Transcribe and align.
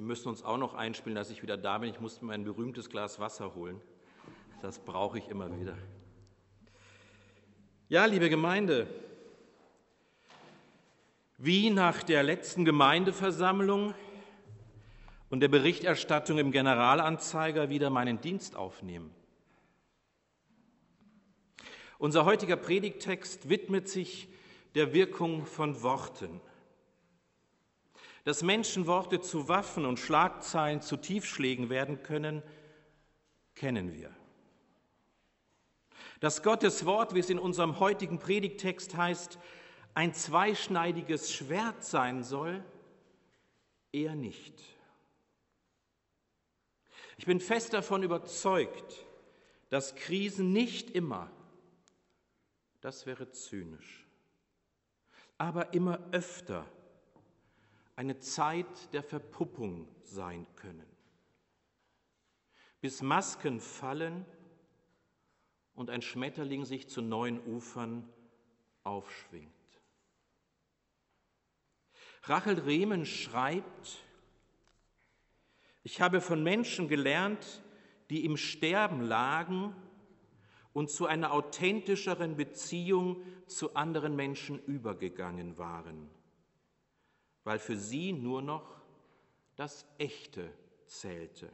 Wir 0.00 0.06
müssen 0.06 0.28
uns 0.30 0.42
auch 0.42 0.56
noch 0.56 0.72
einspielen, 0.72 1.14
dass 1.14 1.28
ich 1.28 1.42
wieder 1.42 1.58
da 1.58 1.76
bin. 1.76 1.90
Ich 1.90 2.00
musste 2.00 2.24
mir 2.24 2.32
ein 2.32 2.44
berühmtes 2.44 2.88
Glas 2.88 3.20
Wasser 3.20 3.54
holen. 3.54 3.82
Das 4.62 4.78
brauche 4.78 5.18
ich 5.18 5.28
immer 5.28 5.54
wieder. 5.60 5.76
Ja, 7.90 8.06
liebe 8.06 8.30
Gemeinde, 8.30 8.86
wie 11.36 11.68
nach 11.68 12.02
der 12.02 12.22
letzten 12.22 12.64
Gemeindeversammlung 12.64 13.92
und 15.28 15.40
der 15.40 15.48
Berichterstattung 15.48 16.38
im 16.38 16.50
Generalanzeiger 16.50 17.68
wieder 17.68 17.90
meinen 17.90 18.22
Dienst 18.22 18.56
aufnehmen. 18.56 19.14
Unser 21.98 22.24
heutiger 22.24 22.56
Predigtext 22.56 23.50
widmet 23.50 23.86
sich 23.86 24.28
der 24.74 24.94
Wirkung 24.94 25.44
von 25.44 25.82
Worten. 25.82 26.40
Dass 28.24 28.42
Menschenworte 28.42 29.20
zu 29.20 29.48
Waffen 29.48 29.86
und 29.86 29.98
Schlagzeilen 29.98 30.82
zu 30.82 30.96
Tiefschlägen 30.96 31.70
werden 31.70 32.02
können, 32.02 32.42
kennen 33.54 33.94
wir. 33.94 34.14
Dass 36.20 36.42
Gottes 36.42 36.84
Wort, 36.84 37.14
wie 37.14 37.20
es 37.20 37.30
in 37.30 37.38
unserem 37.38 37.80
heutigen 37.80 38.18
Predigtext 38.18 38.96
heißt, 38.96 39.38
ein 39.94 40.14
zweischneidiges 40.14 41.32
Schwert 41.32 41.82
sein 41.82 42.22
soll, 42.22 42.62
eher 43.92 44.14
nicht. 44.14 44.62
Ich 47.16 47.26
bin 47.26 47.40
fest 47.40 47.72
davon 47.72 48.02
überzeugt, 48.02 49.06
dass 49.68 49.94
Krisen 49.94 50.52
nicht 50.52 50.90
immer, 50.90 51.30
das 52.80 53.06
wäre 53.06 53.30
zynisch, 53.30 54.06
aber 55.38 55.74
immer 55.74 56.00
öfter 56.12 56.66
eine 58.00 58.18
Zeit 58.18 58.94
der 58.94 59.02
Verpuppung 59.02 59.86
sein 60.00 60.46
können, 60.56 60.86
bis 62.80 63.02
Masken 63.02 63.60
fallen 63.60 64.24
und 65.74 65.90
ein 65.90 66.00
Schmetterling 66.00 66.64
sich 66.64 66.88
zu 66.88 67.02
neuen 67.02 67.44
Ufern 67.44 68.08
aufschwingt. 68.84 69.52
Rachel 72.22 72.60
Rehmen 72.60 73.04
schreibt, 73.04 73.98
ich 75.82 76.00
habe 76.00 76.22
von 76.22 76.42
Menschen 76.42 76.88
gelernt, 76.88 77.62
die 78.08 78.24
im 78.24 78.38
Sterben 78.38 79.02
lagen 79.02 79.76
und 80.72 80.88
zu 80.90 81.04
einer 81.04 81.32
authentischeren 81.32 82.36
Beziehung 82.36 83.22
zu 83.46 83.74
anderen 83.74 84.16
Menschen 84.16 84.58
übergegangen 84.58 85.58
waren, 85.58 86.08
weil 87.44 87.58
für 87.58 87.76
sie 87.76 88.12
nur 88.12 88.42
noch 88.42 88.80
das 89.56 89.86
Echte 89.98 90.50
zählte. 90.86 91.50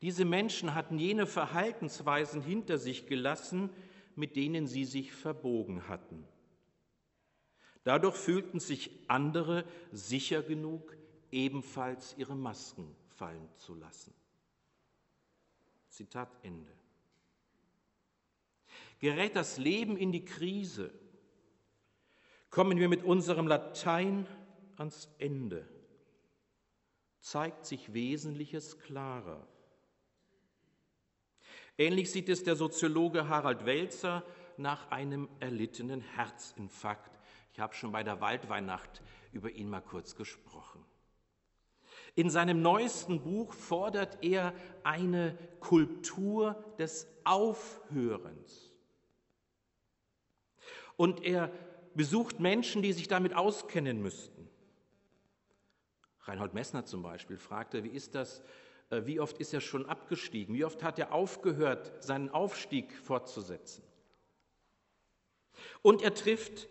Diese 0.00 0.24
Menschen 0.24 0.74
hatten 0.74 0.98
jene 0.98 1.26
Verhaltensweisen 1.26 2.42
hinter 2.42 2.76
sich 2.76 3.06
gelassen, 3.06 3.70
mit 4.16 4.36
denen 4.36 4.66
sie 4.66 4.84
sich 4.84 5.12
verbogen 5.12 5.88
hatten. 5.88 6.26
Dadurch 7.84 8.16
fühlten 8.16 8.60
sich 8.60 8.90
andere 9.08 9.64
sicher 9.92 10.42
genug, 10.42 10.96
ebenfalls 11.30 12.14
ihre 12.18 12.36
Masken 12.36 12.94
fallen 13.08 13.48
zu 13.56 13.74
lassen. 13.74 14.12
Zitat 15.88 16.30
Ende. 16.42 16.72
Gerät 18.98 19.34
das 19.36 19.58
Leben 19.58 19.96
in 19.96 20.12
die 20.12 20.24
Krise, 20.24 20.92
kommen 22.52 22.78
wir 22.78 22.90
mit 22.90 23.02
unserem 23.02 23.48
Latein 23.48 24.26
ans 24.76 25.08
Ende, 25.18 25.66
zeigt 27.18 27.64
sich 27.64 27.94
Wesentliches 27.94 28.78
klarer. 28.78 29.48
Ähnlich 31.78 32.12
sieht 32.12 32.28
es 32.28 32.44
der 32.44 32.54
Soziologe 32.54 33.28
Harald 33.28 33.64
Welzer 33.64 34.22
nach 34.58 34.90
einem 34.90 35.30
erlittenen 35.40 36.02
Herzinfarkt. 36.02 37.18
Ich 37.54 37.58
habe 37.58 37.74
schon 37.74 37.90
bei 37.90 38.04
der 38.04 38.20
Waldweihnacht 38.20 39.00
über 39.32 39.50
ihn 39.50 39.70
mal 39.70 39.80
kurz 39.80 40.14
gesprochen. 40.14 40.84
In 42.14 42.28
seinem 42.28 42.60
neuesten 42.60 43.22
Buch 43.22 43.54
fordert 43.54 44.22
er 44.22 44.52
eine 44.84 45.38
Kultur 45.60 46.62
des 46.78 47.08
Aufhörens. 47.24 48.70
Und 50.96 51.24
er 51.24 51.50
besucht 51.94 52.40
Menschen, 52.40 52.82
die 52.82 52.92
sich 52.92 53.08
damit 53.08 53.34
auskennen 53.34 54.02
müssten. 54.02 54.48
Reinhold 56.24 56.54
Messner 56.54 56.84
zum 56.84 57.02
Beispiel 57.02 57.36
fragte, 57.36 57.84
wie 57.84 57.88
ist 57.88 58.14
das, 58.14 58.42
äh, 58.90 59.02
wie 59.04 59.20
oft 59.20 59.38
ist 59.38 59.52
er 59.52 59.60
schon 59.60 59.86
abgestiegen, 59.86 60.54
wie 60.54 60.64
oft 60.64 60.82
hat 60.82 60.98
er 60.98 61.12
aufgehört, 61.12 62.02
seinen 62.02 62.30
Aufstieg 62.30 62.92
fortzusetzen. 62.98 63.82
Und 65.82 66.02
er 66.02 66.14
trifft 66.14 66.68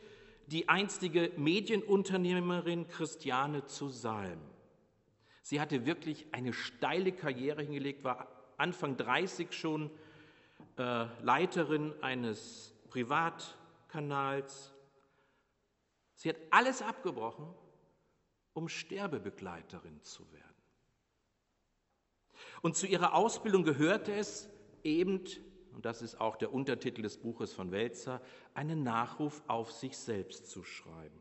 die 0.47 0.69
einstige 0.69 1.31
Medienunternehmerin 1.37 2.87
Christiane 2.87 3.65
zu 3.65 3.89
Salm. 3.89 4.39
Sie 5.41 5.59
hatte 5.59 5.85
wirklich 5.85 6.27
eine 6.31 6.53
steile 6.53 7.11
Karriere 7.11 7.63
hingelegt, 7.63 8.03
war 8.03 8.27
Anfang 8.57 8.95
30 8.95 9.51
schon 9.51 9.89
äh, 10.77 11.05
Leiterin 11.23 11.93
eines 12.01 12.73
Privatkanals. 12.89 14.73
Sie 16.21 16.29
hat 16.29 16.37
alles 16.51 16.83
abgebrochen, 16.83 17.51
um 18.53 18.69
Sterbebegleiterin 18.69 20.03
zu 20.03 20.31
werden. 20.31 20.63
Und 22.61 22.75
zu 22.75 22.85
ihrer 22.85 23.15
Ausbildung 23.15 23.63
gehörte 23.63 24.13
es 24.13 24.47
eben, 24.83 25.23
und 25.73 25.83
das 25.83 26.03
ist 26.03 26.21
auch 26.21 26.35
der 26.35 26.53
Untertitel 26.53 27.01
des 27.01 27.17
Buches 27.17 27.53
von 27.53 27.71
Welzer, 27.71 28.21
einen 28.53 28.83
Nachruf 28.83 29.41
auf 29.47 29.71
sich 29.71 29.97
selbst 29.97 30.45
zu 30.45 30.63
schreiben. 30.63 31.19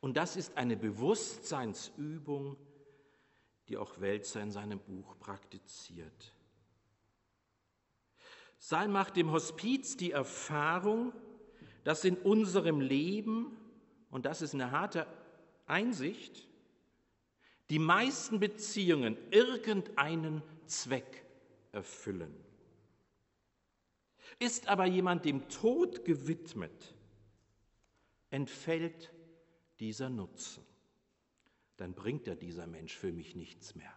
Und 0.00 0.16
das 0.16 0.34
ist 0.34 0.56
eine 0.56 0.76
Bewusstseinsübung, 0.76 2.56
die 3.68 3.76
auch 3.76 4.00
Welzer 4.00 4.40
in 4.40 4.50
seinem 4.50 4.80
Buch 4.80 5.16
praktiziert. 5.20 6.34
Saal 8.58 8.88
macht 8.88 9.16
im 9.18 9.30
Hospiz 9.30 9.96
die 9.96 10.10
Erfahrung, 10.10 11.12
dass 11.84 12.04
in 12.04 12.16
unserem 12.16 12.80
Leben, 12.80 13.56
und 14.10 14.26
das 14.26 14.42
ist 14.42 14.54
eine 14.54 14.70
harte 14.70 15.06
Einsicht, 15.66 16.48
die 17.70 17.78
meisten 17.78 18.40
Beziehungen 18.40 19.16
irgendeinen 19.30 20.42
Zweck 20.66 21.24
erfüllen. 21.72 22.34
Ist 24.38 24.68
aber 24.68 24.86
jemand 24.86 25.24
dem 25.24 25.48
Tod 25.48 26.04
gewidmet, 26.04 26.94
entfällt 28.30 29.12
dieser 29.78 30.10
Nutzen. 30.10 30.64
Dann 31.76 31.94
bringt 31.94 32.26
ja 32.26 32.34
dieser 32.34 32.66
Mensch 32.66 32.96
für 32.96 33.12
mich 33.12 33.34
nichts 33.34 33.74
mehr. 33.74 33.92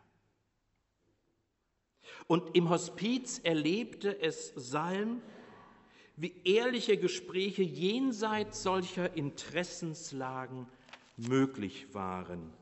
Und 2.27 2.55
im 2.55 2.69
Hospiz 2.69 3.39
erlebte 3.39 4.21
es 4.21 4.53
Salm, 4.55 5.21
wie 6.15 6.33
ehrliche 6.43 6.97
Gespräche 6.97 7.63
jenseits 7.63 8.63
solcher 8.63 9.15
Interessenslagen 9.15 10.67
möglich 11.17 11.93
waren. 11.93 12.53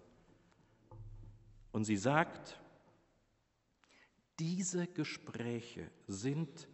Und 1.72 1.84
sie 1.84 1.98
sagt, 1.98 2.60
diese 4.40 4.88
Gespräche 4.88 5.90
sind 6.08 6.68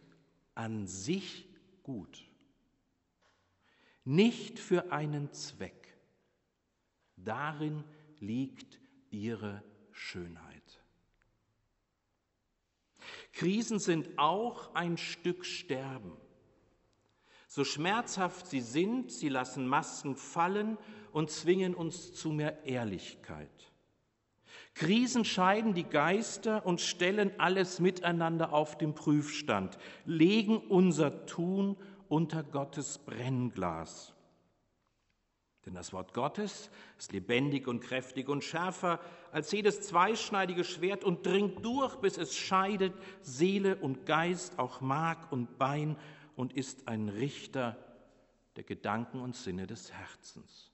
an 0.56 0.88
sich 0.88 1.48
gut, 1.84 2.24
nicht 4.04 4.60
für 4.60 4.92
einen 4.92 5.32
Zweck. 5.34 5.98
Darin 7.16 7.84
liegt 8.20 8.80
ihre 9.10 9.64
Schönheit. 9.92 10.84
Krisen 13.34 13.80
sind 13.80 14.18
auch 14.18 14.74
ein 14.74 14.98
Stück 14.98 15.46
Sterben. 15.46 16.14
So 17.58 17.64
schmerzhaft 17.64 18.46
sie 18.46 18.62
sind, 18.62 19.12
sie 19.12 19.30
lassen 19.30 19.68
Masken 19.68 20.16
fallen 20.16 20.78
und 21.12 21.32
zwingen 21.32 21.74
uns 21.74 22.14
zu 22.14 22.30
mehr 22.30 22.64
Ehrlichkeit. 22.66 23.72
Krisen 24.76 25.26
scheiden 25.26 25.74
die 25.74 25.86
Geister 25.86 26.68
und 26.68 26.82
stellen 26.82 27.32
alles 27.40 27.80
miteinander 27.80 28.54
auf 28.54 28.78
den 28.78 28.94
Prüfstand, 28.94 29.80
legen 30.06 30.58
unser 30.70 31.26
Tun 31.26 31.78
unter 32.10 32.44
Gottes 32.44 33.00
Brennglas. 33.00 34.14
Denn 35.66 35.74
das 35.74 35.94
Wort 35.94 36.14
Gottes 36.14 36.70
ist 37.00 37.12
lebendig 37.12 37.68
und 37.68 37.80
kräftig 37.80 38.30
und 38.30 38.44
schärfer 38.44 39.00
als 39.32 39.52
jedes 39.52 39.82
zweischneidige 39.82 40.64
Schwert 40.64 41.04
und 41.04 41.26
dringt 41.26 41.66
durch, 41.66 41.96
bis 41.96 42.20
es 42.20 42.36
scheidet 42.36 42.94
Seele 43.24 43.78
und 43.78 44.06
Geist, 44.06 44.60
auch 44.60 44.80
Mark 44.80 45.32
und 45.32 45.58
Bein 45.58 45.98
und 46.38 46.54
ist 46.54 46.88
ein 46.88 47.10
Richter 47.10 47.76
der 48.56 48.64
Gedanken 48.64 49.20
und 49.20 49.36
Sinne 49.36 49.68
des 49.68 49.92
Herzens. 49.92 50.72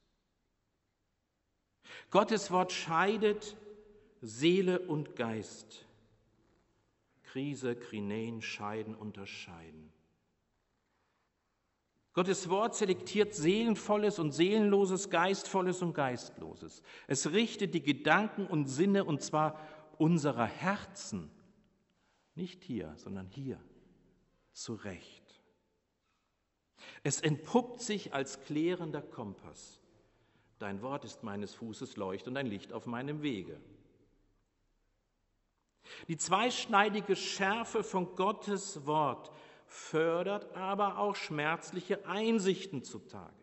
Gottes 2.11 2.51
Wort 2.51 2.71
scheidet 2.71 3.55
Seele 4.21 4.79
und 4.79 5.15
Geist. 5.15 5.85
Krise, 7.23 7.75
Krinein, 7.75 8.41
scheiden, 8.41 8.93
unterscheiden. 8.93 9.91
Gottes 12.11 12.49
Wort 12.49 12.75
selektiert 12.75 13.33
Seelenvolles 13.33 14.19
und 14.19 14.33
Seelenloses, 14.33 15.09
Geistvolles 15.09 15.81
und 15.81 15.93
Geistloses. 15.93 16.83
Es 17.07 17.31
richtet 17.31 17.73
die 17.73 17.81
Gedanken 17.81 18.45
und 18.45 18.67
Sinne, 18.67 19.05
und 19.05 19.23
zwar 19.23 19.59
unserer 19.97 20.45
Herzen, 20.45 21.31
nicht 22.35 22.63
hier, 22.63 22.93
sondern 22.97 23.27
hier, 23.29 23.59
zurecht. 24.51 25.23
Es 27.03 27.21
entpuppt 27.21 27.81
sich 27.81 28.13
als 28.13 28.41
klärender 28.41 29.01
Kompass. 29.01 29.79
Dein 30.59 30.81
Wort 30.81 31.03
ist 31.03 31.23
meines 31.23 31.53
Fußes 31.55 31.97
Leucht 31.97 32.27
und 32.27 32.37
ein 32.37 32.47
Licht 32.47 32.71
auf 32.71 32.85
meinem 32.85 33.21
Wege. 33.21 33.59
Die 36.07 36.17
zweischneidige 36.17 37.15
Schärfe 37.15 37.83
von 37.83 38.15
Gottes 38.15 38.85
Wort 38.85 39.31
fördert 39.65 40.55
aber 40.55 40.99
auch 40.99 41.15
schmerzliche 41.15 42.05
Einsichten 42.05 42.83
zutage. 42.83 43.33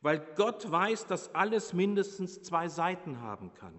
Weil 0.00 0.20
Gott 0.36 0.70
weiß, 0.70 1.06
dass 1.06 1.34
alles 1.34 1.72
mindestens 1.72 2.42
zwei 2.42 2.68
Seiten 2.68 3.20
haben 3.20 3.52
kann. 3.54 3.78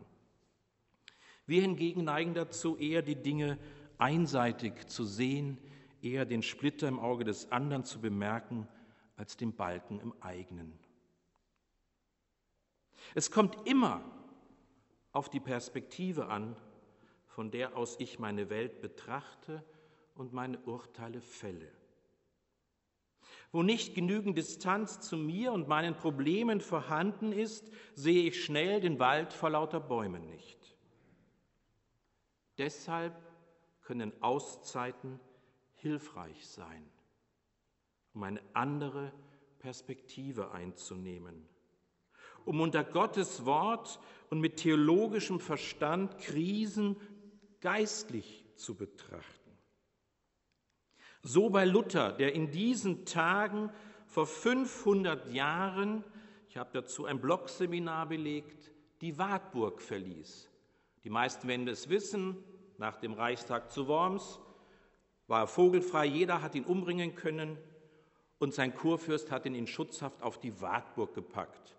Wir 1.46 1.62
hingegen 1.62 2.04
neigen 2.04 2.34
dazu, 2.34 2.78
eher 2.78 3.02
die 3.04 3.22
Dinge 3.22 3.60
einseitig 3.98 4.88
zu 4.88 5.04
sehen, 5.04 5.60
eher 6.06 6.26
den 6.26 6.44
Splitter 6.44 6.88
im 6.88 7.00
Auge 7.00 7.26
des 7.26 7.52
anderen 7.52 7.84
zu 7.84 8.00
bemerken, 8.00 8.68
als 9.18 9.38
den 9.38 9.56
Balken 9.56 10.00
im 10.00 10.14
eigenen. 10.22 10.78
Es 13.14 13.32
kommt 13.32 13.68
immer 13.68 14.04
auf 15.12 15.30
die 15.30 15.40
Perspektive 15.40 16.28
an, 16.28 16.56
von 17.28 17.52
der 17.52 17.76
aus 17.76 18.00
ich 18.00 18.20
meine 18.20 18.50
Welt 18.50 18.82
betrachte 18.82 19.64
und 20.16 20.34
meine 20.34 20.60
Urteile 20.60 21.22
fälle. 21.22 21.72
Wo 23.52 23.64
nicht 23.64 23.96
genügend 23.96 24.38
Distanz 24.38 25.00
zu 25.00 25.18
mir 25.18 25.54
und 25.54 25.68
meinen 25.68 25.96
Problemen 25.96 26.62
vorhanden 26.62 27.32
ist, 27.32 27.72
sehe 27.94 28.28
ich 28.28 28.44
schnell 28.44 28.82
den 28.82 29.00
Wald 29.00 29.34
vor 29.34 29.50
lauter 29.50 29.80
Bäumen 29.80 30.26
nicht. 30.26 30.76
Deshalb 32.58 33.16
können 33.82 34.12
Auszeiten 34.22 35.20
hilfreich 35.86 36.48
sein, 36.48 36.84
um 38.16 38.24
eine 38.24 38.42
andere 38.54 39.14
Perspektive 39.60 40.50
einzunehmen, 40.50 41.48
um 42.44 42.60
unter 42.60 42.84
Gottes 42.84 43.46
Wort 43.46 44.00
und 44.32 44.40
mit 44.40 44.58
theologischem 44.58 45.40
Verstand 45.40 46.18
Krisen 46.18 46.98
geistlich 47.62 48.46
zu 48.56 48.74
betrachten. 48.74 49.52
So 51.22 51.52
bei 51.52 51.66
Luther, 51.66 52.14
der 52.14 52.34
in 52.34 52.50
diesen 52.50 53.06
Tagen 53.06 53.70
vor 54.08 54.26
500 54.26 55.32
Jahren, 55.34 56.04
ich 56.50 56.58
habe 56.58 56.72
dazu 56.74 57.06
ein 57.06 57.22
Blogseminar 57.22 58.08
belegt, 58.08 58.72
die 59.02 59.20
Wartburg 59.20 59.84
verließ. 59.84 60.50
Die 61.04 61.12
meisten 61.12 61.48
werden 61.48 61.68
es 61.68 61.90
wissen, 61.90 62.44
nach 62.80 62.98
dem 62.98 63.14
Reichstag 63.14 63.72
zu 63.72 63.88
Worms 63.88 64.40
war 65.28 65.42
er 65.42 65.48
vogelfrei, 65.48 66.06
jeder 66.06 66.42
hat 66.42 66.56
ihn 66.56 66.66
umbringen 66.66 67.16
können 67.16 67.58
und 68.38 68.54
sein 68.54 68.76
Kurfürst 68.76 69.32
hat 69.32 69.46
ihn 69.46 69.56
in 69.56 69.68
Schutzhaft 69.68 70.22
auf 70.22 70.40
die 70.40 70.62
Wartburg 70.62 71.14
gepackt. 71.14 71.76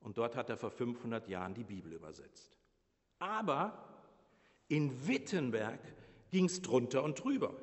Und 0.00 0.18
dort 0.18 0.36
hat 0.36 0.50
er 0.50 0.56
vor 0.56 0.70
500 0.70 1.28
Jahren 1.28 1.54
die 1.54 1.64
Bibel 1.64 1.92
übersetzt. 1.92 2.58
Aber 3.18 3.88
in 4.68 5.06
Wittenberg 5.06 5.80
ging 6.30 6.46
es 6.46 6.62
drunter 6.62 7.02
und 7.02 7.22
drüber. 7.22 7.54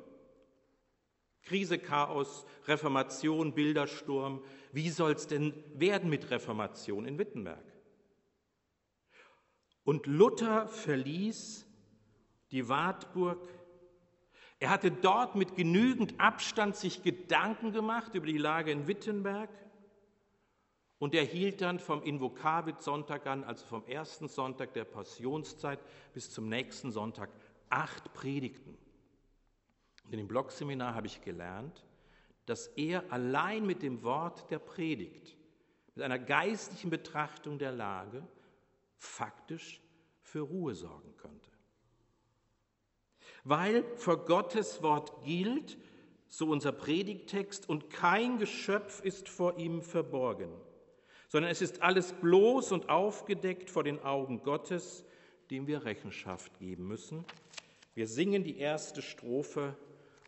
Krise, 1.42 1.78
Chaos, 1.78 2.46
Reformation, 2.66 3.52
Bildersturm. 3.54 4.42
Wie 4.72 4.90
soll 4.90 5.12
es 5.12 5.26
denn 5.26 5.52
werden 5.74 6.08
mit 6.08 6.30
Reformation 6.30 7.04
in 7.04 7.18
Wittenberg? 7.18 7.64
Und 9.84 10.06
Luther 10.06 10.68
verließ 10.68 11.66
die 12.52 12.68
Wartburg. 12.68 13.48
Er 14.62 14.70
hatte 14.70 14.92
dort 14.92 15.34
mit 15.34 15.56
genügend 15.56 16.20
Abstand 16.20 16.76
sich 16.76 17.02
Gedanken 17.02 17.72
gemacht 17.72 18.14
über 18.14 18.26
die 18.26 18.38
Lage 18.38 18.70
in 18.70 18.86
Wittenberg. 18.86 19.50
Und 21.00 21.16
er 21.16 21.24
hielt 21.24 21.62
dann 21.62 21.80
vom 21.80 22.00
Invokavit-Sonntag 22.04 23.26
an, 23.26 23.42
also 23.42 23.66
vom 23.66 23.84
ersten 23.86 24.28
Sonntag 24.28 24.72
der 24.74 24.84
Passionszeit 24.84 25.80
bis 26.14 26.30
zum 26.30 26.48
nächsten 26.48 26.92
Sonntag, 26.92 27.28
acht 27.70 28.14
Predigten. 28.14 28.78
Und 30.04 30.12
in 30.12 30.18
dem 30.18 30.28
Blogseminar 30.28 30.94
habe 30.94 31.08
ich 31.08 31.22
gelernt, 31.22 31.84
dass 32.46 32.68
er 32.68 33.02
allein 33.12 33.66
mit 33.66 33.82
dem 33.82 34.04
Wort 34.04 34.48
der 34.48 34.60
Predigt, 34.60 35.36
mit 35.96 36.04
einer 36.04 36.20
geistlichen 36.20 36.88
Betrachtung 36.90 37.58
der 37.58 37.72
Lage, 37.72 38.22
faktisch 38.96 39.80
für 40.20 40.42
Ruhe 40.42 40.76
sorgen 40.76 41.16
könnte. 41.16 41.51
Weil 43.44 43.84
vor 43.96 44.24
Gottes 44.24 44.82
Wort 44.82 45.24
gilt, 45.24 45.76
so 46.28 46.46
unser 46.48 46.72
Predigtext, 46.72 47.68
und 47.68 47.90
kein 47.90 48.38
Geschöpf 48.38 49.00
ist 49.00 49.28
vor 49.28 49.58
ihm 49.58 49.82
verborgen 49.82 50.52
sondern 51.32 51.50
es 51.50 51.62
ist 51.62 51.80
alles 51.80 52.12
bloß 52.12 52.72
und 52.72 52.90
aufgedeckt 52.90 53.70
vor 53.70 53.84
den 53.84 54.00
Augen 54.00 54.42
Gottes, 54.42 55.02
dem 55.50 55.66
wir 55.66 55.86
Rechenschaft 55.86 56.58
geben 56.58 56.86
müssen. 56.86 57.24
Wir 57.94 58.06
singen 58.06 58.44
die 58.44 58.58
erste 58.58 59.00
Strophe 59.00 59.74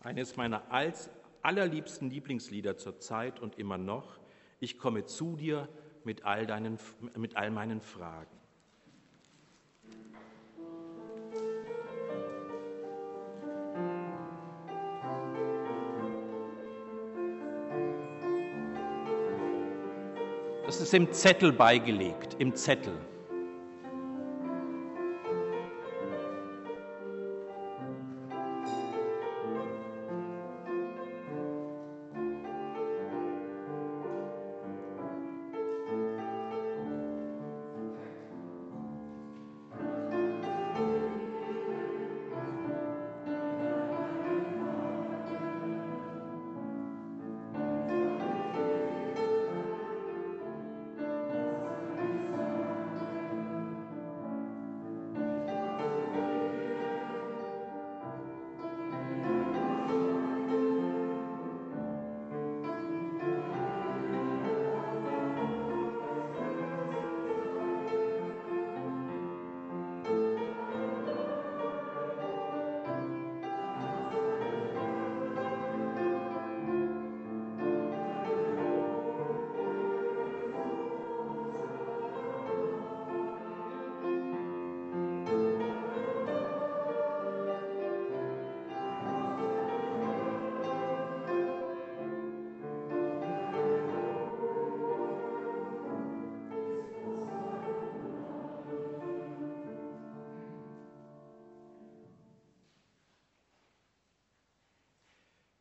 eines 0.01 0.39
meiner 0.39 0.63
allerliebsten 1.43 2.09
Lieblingslieder 2.09 2.79
zur 2.79 3.01
Zeit 3.01 3.39
und 3.39 3.59
immer 3.59 3.77
noch. 3.77 4.19
Ich 4.61 4.79
komme 4.79 5.05
zu 5.05 5.37
dir 5.37 5.69
mit 6.05 6.25
all, 6.25 6.47
deinen, 6.47 6.79
mit 7.19 7.37
all 7.37 7.51
meinen 7.51 7.83
Fragen. 7.83 8.39
Das 20.75 20.83
ist 20.83 20.95
im 20.95 21.13
Zettel 21.13 21.53
beigelegt, 21.53 22.35
im 22.41 22.57
Zettel. 22.57 22.95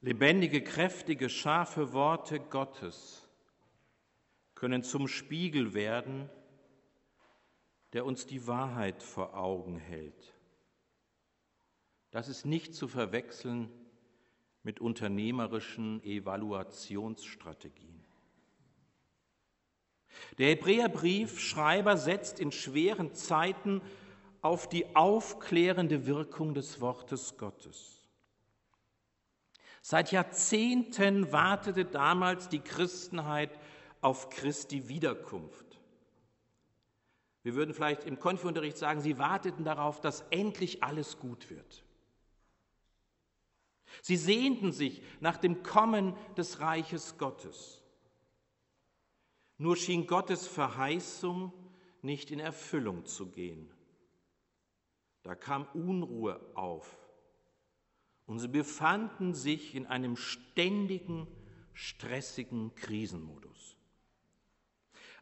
Lebendige, 0.03 0.61
kräftige, 0.61 1.29
scharfe 1.29 1.93
Worte 1.93 2.39
Gottes 2.39 3.27
können 4.53 4.83
zum 4.83 5.07
Spiegel 5.07 5.73
werden 5.73 6.29
der 7.93 8.05
uns 8.05 8.25
die 8.25 8.45
Wahrheit 8.47 9.01
vor 9.01 9.37
Augen 9.37 9.77
hält. 9.77 10.33
Das 12.11 12.27
ist 12.27 12.45
nicht 12.45 12.75
zu 12.75 12.87
verwechseln 12.87 13.69
mit 14.63 14.81
unternehmerischen 14.81 16.03
Evaluationsstrategien. 16.03 18.03
Der 20.37 20.49
Hebräerbriefschreiber 20.49 21.97
setzt 21.97 22.39
in 22.39 22.51
schweren 22.51 23.13
Zeiten 23.13 23.81
auf 24.41 24.67
die 24.67 24.95
aufklärende 24.95 26.05
Wirkung 26.05 26.53
des 26.53 26.81
Wortes 26.81 27.37
Gottes. 27.37 28.02
Seit 29.85 30.13
Jahrzehnten 30.13 31.33
wartete 31.33 31.83
damals 31.83 32.47
die 32.47 32.61
Christenheit 32.61 33.59
auf 33.99 34.29
Christi 34.29 34.87
Wiederkunft. 34.87 35.81
Wir 37.41 37.53
würden 37.55 37.73
vielleicht 37.73 38.05
im 38.05 38.17
Konfi-Unterricht 38.17 38.77
sagen, 38.77 39.01
sie 39.01 39.17
warteten 39.17 39.65
darauf, 39.65 39.99
dass 39.99 40.21
endlich 40.29 40.83
alles 40.83 41.19
gut 41.19 41.49
wird. 41.49 41.83
Sie 44.01 44.15
sehnten 44.15 44.71
sich 44.71 45.03
nach 45.19 45.35
dem 45.35 45.63
Kommen 45.63 46.15
des 46.37 46.61
Reiches 46.61 47.17
Gottes. 47.17 47.81
Nur 49.57 49.75
schien 49.75 50.07
Gottes 50.07 50.47
Verheißung 50.47 51.51
nicht 52.01 52.31
in 52.31 52.39
Erfüllung 52.39 53.05
zu 53.05 53.29
gehen. 53.31 53.69
Da 55.23 55.35
kam 55.35 55.67
Unruhe 55.73 56.39
auf 56.55 57.02
und 58.25 58.39
sie 58.39 58.47
befanden 58.47 59.33
sich 59.33 59.75
in 59.75 59.85
einem 59.85 60.15
ständigen, 60.15 61.27
stressigen 61.73 62.73
Krisenmodus. 62.75 63.77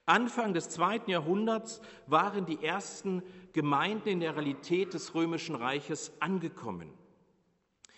Anfang 0.06 0.54
des 0.54 0.70
zweiten 0.70 1.12
Jahrhunderts 1.12 1.82
waren 2.08 2.46
die 2.46 2.64
ersten 2.64 3.24
Gemeinden 3.54 4.10
in 4.10 4.20
der 4.20 4.36
Realität 4.36 4.94
des 4.94 5.16
römischen 5.16 5.56
Reiches 5.56 6.12
angekommen. 6.20 6.92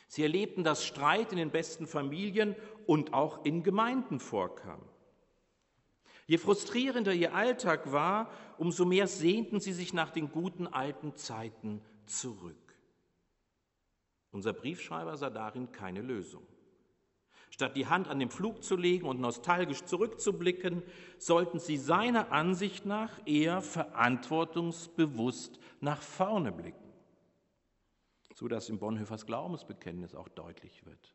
Sie 0.07 0.21
erlebten, 0.21 0.63
dass 0.63 0.85
Streit 0.85 1.31
in 1.31 1.37
den 1.37 1.49
besten 1.49 1.87
Familien 1.87 2.55
und 2.85 3.13
auch 3.13 3.45
in 3.45 3.63
Gemeinden 3.63 4.19
vorkam. 4.19 4.81
Je 6.27 6.37
frustrierender 6.37 7.13
ihr 7.13 7.33
Alltag 7.33 7.91
war, 7.91 8.29
umso 8.57 8.85
mehr 8.85 9.07
sehnten 9.07 9.59
sie 9.59 9.73
sich 9.73 9.93
nach 9.93 10.11
den 10.11 10.31
guten 10.31 10.67
alten 10.67 11.15
Zeiten 11.15 11.81
zurück. 12.05 12.62
Unser 14.33 14.51
Briefschreiber 14.51 15.15
sah 15.15 15.29
darin 15.29 15.71
keine 15.71 16.01
Lösung. 16.01 16.45
Statt 17.51 17.77
die 17.77 17.85
Hand 17.85 18.07
an 18.07 18.17
den 18.17 18.31
Flug 18.31 18.63
zu 18.63 18.75
legen 18.75 19.05
und 19.05 19.21
nostalgisch 19.21 19.85
zurückzublicken, 19.85 20.81
sollten 21.19 21.59
sie 21.59 21.77
seiner 21.77 22.31
Ansicht 22.31 22.87
nach 22.87 23.11
eher 23.27 23.61
verantwortungsbewusst 23.61 25.59
nach 25.79 26.01
vorne 26.01 26.51
blicken, 26.51 26.91
so 28.33 28.47
dass 28.47 28.69
im 28.69 28.79
Bonhoeffers 28.79 29.27
Glaubensbekenntnis 29.27 30.15
auch 30.15 30.29
deutlich 30.29 30.83
wird. 30.87 31.13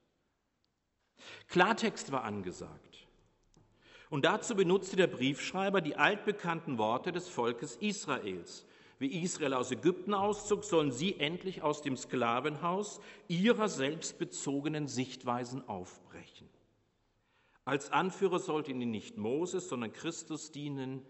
Klartext 1.48 2.12
war 2.12 2.22
angesagt. 2.22 3.08
Und 4.10 4.24
dazu 4.24 4.54
benutzte 4.54 4.94
der 4.94 5.08
Briefschreiber 5.08 5.80
die 5.80 5.96
altbekannten 5.96 6.78
Worte 6.78 7.10
des 7.10 7.28
Volkes 7.28 7.74
Israels. 7.76 8.64
Wie 8.98 9.22
Israel 9.22 9.54
aus 9.54 9.70
Ägypten 9.70 10.14
auszog, 10.14 10.64
sollen 10.64 10.90
sie 10.90 11.18
endlich 11.20 11.62
aus 11.62 11.82
dem 11.82 11.96
Sklavenhaus 11.96 13.00
ihrer 13.28 13.68
selbstbezogenen 13.68 14.88
Sichtweisen 14.88 15.68
aufbrechen. 15.68 16.48
Als 17.64 17.92
Anführer 17.92 18.38
sollte 18.38 18.70
ihnen 18.70 18.90
nicht 18.90 19.16
Moses, 19.16 19.68
sondern 19.68 19.92
Christus 19.92 20.50
dienen. 20.50 21.02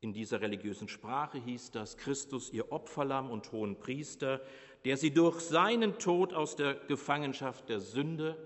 In 0.00 0.12
dieser 0.12 0.40
religiösen 0.40 0.88
Sprache 0.88 1.38
hieß 1.38 1.70
das 1.70 1.96
Christus 1.96 2.50
ihr 2.50 2.72
Opferlamm 2.72 3.30
und 3.30 3.52
hohen 3.52 3.78
Priester, 3.78 4.40
der 4.84 4.96
sie 4.96 5.12
durch 5.12 5.40
seinen 5.40 5.98
Tod 5.98 6.32
aus 6.32 6.56
der 6.56 6.74
Gefangenschaft 6.74 7.68
der 7.68 7.80
Sünde 7.80 8.36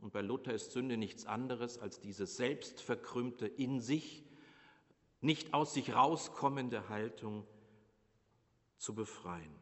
und 0.00 0.12
bei 0.12 0.20
Luther 0.20 0.54
ist 0.54 0.72
Sünde 0.72 0.96
nichts 0.96 1.26
anderes 1.26 1.78
als 1.78 2.00
diese 2.00 2.26
selbstverkrümmte, 2.26 3.46
in 3.46 3.80
sich, 3.80 4.24
nicht 5.20 5.54
aus 5.54 5.74
sich 5.74 5.94
rauskommende 5.94 6.88
Haltung 6.88 7.46
zu 8.76 8.94
befreien. 8.94 9.54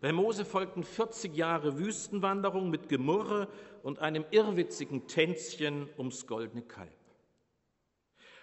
Bei 0.00 0.12
Mose 0.12 0.44
folgten 0.44 0.84
40 0.84 1.36
Jahre 1.36 1.78
Wüstenwanderung 1.78 2.70
mit 2.70 2.88
Gemurre 2.88 3.48
und 3.82 4.00
einem 4.00 4.24
irrwitzigen 4.30 5.06
Tänzchen 5.06 5.88
ums 5.96 6.26
goldene 6.26 6.62
Kalb. 6.62 6.92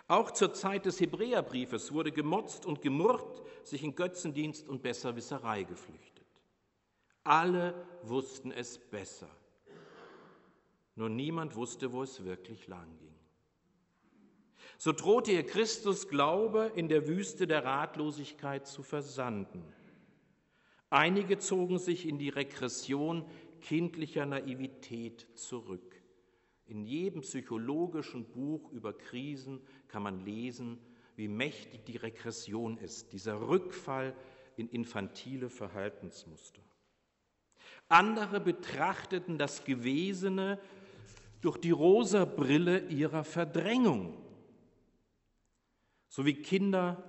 Auch 0.07 0.31
zur 0.31 0.53
Zeit 0.53 0.85
des 0.85 0.99
Hebräerbriefes 0.99 1.93
wurde 1.93 2.11
gemotzt 2.11 2.65
und 2.65 2.81
gemurrt, 2.81 3.43
sich 3.63 3.83
in 3.83 3.95
Götzendienst 3.95 4.67
und 4.67 4.81
Besserwisserei 4.81 5.63
geflüchtet. 5.63 6.25
Alle 7.23 7.85
wussten 8.03 8.51
es 8.51 8.79
besser 8.79 9.29
nur 10.99 11.07
niemand 11.07 11.55
wusste, 11.55 11.93
wo 11.93 12.03
es 12.03 12.25
wirklich 12.25 12.67
lang 12.67 12.97
ging. 12.97 13.08
So 14.81 14.93
drohte 14.93 15.33
ihr 15.33 15.45
Christus 15.45 16.07
Glaube 16.07 16.71
in 16.73 16.87
der 16.87 17.05
Wüste 17.05 17.47
der 17.47 17.65
Ratlosigkeit 17.65 18.65
zu 18.65 18.81
versanden. 18.81 19.61
Einige 20.89 21.37
zogen 21.37 21.79
sich 21.79 22.07
in 22.07 22.17
die 22.17 22.29
Regression 22.29 23.25
kindlicher 23.59 24.25
Naivität 24.25 25.27
zurück. 25.37 26.01
In 26.65 26.85
jedem 26.85 27.23
psychologischen 27.23 28.31
Buch 28.31 28.71
über 28.71 28.93
Krisen 28.97 29.59
kann 29.89 30.01
man 30.01 30.23
lesen, 30.23 30.79
wie 31.17 31.27
mächtig 31.27 31.83
die 31.83 31.97
Regression 31.97 32.77
ist, 32.77 33.11
dieser 33.11 33.49
Rückfall 33.49 34.15
in 34.55 34.69
infantile 34.69 35.49
Verhaltensmuster. 35.49 36.61
Andere 37.89 38.39
betrachteten 38.39 39.37
das 39.37 39.65
Gewesene 39.65 40.57
durch 41.41 41.57
die 41.57 41.71
rosa 41.71 42.23
Brille 42.23 42.87
ihrer 42.87 43.25
Verdrängung, 43.25 44.28
so 46.09 46.25
wie 46.25 46.33
Kinder, 46.33 47.01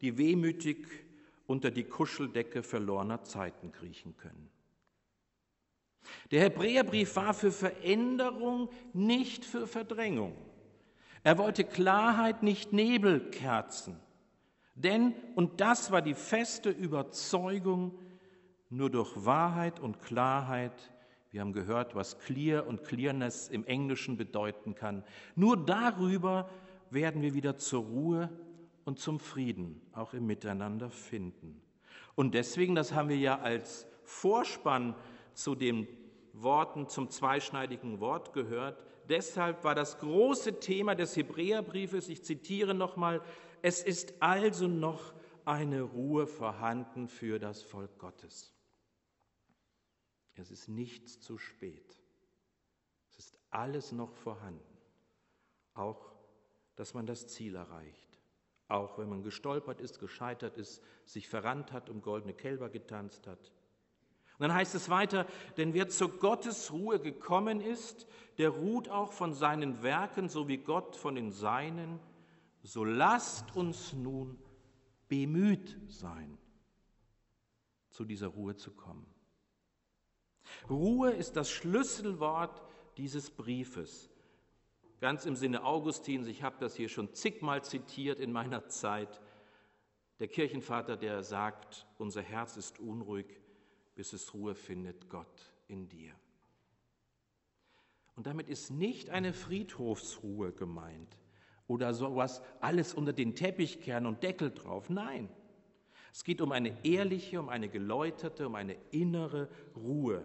die 0.00 0.18
wehmütig 0.18 0.86
unter 1.46 1.70
die 1.70 1.84
Kuscheldecke 1.84 2.62
verlorener 2.62 3.22
Zeiten 3.22 3.70
kriechen 3.70 4.16
können. 4.16 4.50
Der 6.30 6.42
Hebräerbrief 6.42 7.16
war 7.16 7.34
für 7.34 7.52
Veränderung, 7.52 8.68
nicht 8.92 9.44
für 9.44 9.66
Verdrängung. 9.66 10.36
Er 11.22 11.38
wollte 11.38 11.64
Klarheit, 11.64 12.42
nicht 12.42 12.72
Nebelkerzen. 12.72 13.96
Denn, 14.74 15.14
und 15.34 15.60
das 15.60 15.90
war 15.90 16.02
die 16.02 16.14
feste 16.14 16.70
Überzeugung, 16.70 17.98
nur 18.70 18.90
durch 18.90 19.12
Wahrheit 19.24 19.80
und 19.80 20.02
Klarheit 20.02 20.92
wir 21.36 21.42
haben 21.42 21.52
gehört, 21.52 21.94
was 21.94 22.18
Clear 22.18 22.66
und 22.66 22.82
Clearness 22.84 23.48
im 23.48 23.66
Englischen 23.66 24.16
bedeuten 24.16 24.74
kann. 24.74 25.04
Nur 25.34 25.56
darüber 25.58 26.48
werden 26.88 27.20
wir 27.20 27.34
wieder 27.34 27.58
zur 27.58 27.84
Ruhe 27.84 28.30
und 28.86 29.00
zum 29.00 29.18
Frieden, 29.18 29.82
auch 29.92 30.14
im 30.14 30.26
Miteinander 30.26 30.90
finden. 30.90 31.60
Und 32.14 32.34
deswegen, 32.34 32.76
das 32.76 32.92
haben 32.92 33.08
wir 33.08 33.18
ja 33.18 33.40
als 33.40 33.86
Vorspann 34.04 34.94
zu 35.34 35.56
den 35.56 35.88
Worten 36.32 36.88
zum 36.88 37.10
zweischneidigen 37.10 37.98
Wort 37.98 38.32
gehört, 38.32 38.80
deshalb 39.08 39.64
war 39.64 39.74
das 39.74 39.98
große 39.98 40.60
Thema 40.60 40.94
des 40.94 41.16
Hebräerbriefes, 41.16 42.08
ich 42.08 42.22
zitiere 42.22 42.74
nochmal, 42.74 43.22
es 43.60 43.82
ist 43.82 44.14
also 44.20 44.68
noch 44.68 45.12
eine 45.44 45.82
Ruhe 45.82 46.28
vorhanden 46.28 47.08
für 47.08 47.40
das 47.40 47.62
Volk 47.62 47.98
Gottes. 47.98 48.54
Es 50.34 50.52
ist 50.52 50.68
nichts 50.68 51.20
zu 51.20 51.38
spät. 51.38 52.00
Es 53.10 53.18
ist 53.18 53.38
alles 53.50 53.90
noch 53.90 54.14
vorhanden. 54.14 54.62
Auch, 55.74 56.12
dass 56.76 56.94
man 56.94 57.06
das 57.06 57.26
Ziel 57.26 57.56
erreicht. 57.56 58.05
Auch 58.68 58.98
wenn 58.98 59.08
man 59.08 59.22
gestolpert 59.22 59.80
ist, 59.80 60.00
gescheitert 60.00 60.56
ist, 60.56 60.82
sich 61.04 61.28
verrannt 61.28 61.72
hat, 61.72 61.88
um 61.88 62.02
goldene 62.02 62.34
Kälber 62.34 62.68
getanzt 62.68 63.26
hat. 63.26 63.52
Und 64.38 64.48
dann 64.48 64.54
heißt 64.54 64.74
es 64.74 64.90
weiter, 64.90 65.26
denn 65.56 65.72
wer 65.72 65.88
zur 65.88 66.18
Gottesruhe 66.18 67.00
gekommen 67.00 67.60
ist, 67.60 68.06
der 68.38 68.50
ruht 68.50 68.88
auch 68.88 69.12
von 69.12 69.32
seinen 69.32 69.82
Werken, 69.82 70.28
so 70.28 70.46
wie 70.46 70.58
Gott 70.58 70.94
von 70.94 71.14
den 71.14 71.30
Seinen. 71.30 72.00
So 72.62 72.84
lasst 72.84 73.56
uns 73.56 73.92
nun 73.94 74.38
bemüht 75.08 75.78
sein, 75.88 76.36
zu 77.88 78.04
dieser 78.04 78.26
Ruhe 78.26 78.56
zu 78.56 78.72
kommen. 78.72 79.06
Ruhe 80.68 81.12
ist 81.12 81.36
das 81.36 81.50
Schlüsselwort 81.50 82.62
dieses 82.96 83.30
Briefes. 83.30 84.10
Ganz 85.00 85.26
im 85.26 85.36
Sinne 85.36 85.64
Augustins, 85.64 86.26
ich 86.26 86.42
habe 86.42 86.56
das 86.58 86.74
hier 86.74 86.88
schon 86.88 87.12
zigmal 87.12 87.62
zitiert 87.62 88.18
in 88.18 88.32
meiner 88.32 88.68
Zeit. 88.68 89.20
Der 90.18 90.28
Kirchenvater, 90.28 90.96
der 90.96 91.22
sagt, 91.22 91.86
unser 91.98 92.22
Herz 92.22 92.56
ist 92.56 92.80
unruhig, 92.80 93.26
bis 93.94 94.12
es 94.12 94.32
Ruhe 94.32 94.54
findet, 94.54 95.08
Gott 95.10 95.52
in 95.68 95.88
dir. 95.88 96.14
Und 98.14 98.26
damit 98.26 98.48
ist 98.48 98.70
nicht 98.70 99.10
eine 99.10 99.34
Friedhofsruhe 99.34 100.52
gemeint, 100.52 101.18
oder 101.68 101.94
sowas, 101.94 102.42
alles 102.60 102.94
unter 102.94 103.12
den 103.12 103.34
Teppich 103.34 103.80
kehren 103.80 104.06
und 104.06 104.22
Deckel 104.22 104.52
drauf. 104.52 104.88
Nein, 104.88 105.28
es 106.12 106.24
geht 106.24 106.40
um 106.40 106.52
eine 106.52 106.84
ehrliche, 106.84 107.40
um 107.40 107.48
eine 107.48 107.68
geläuterte, 107.68 108.46
um 108.46 108.54
eine 108.54 108.76
innere 108.90 109.48
Ruhe. 109.74 110.24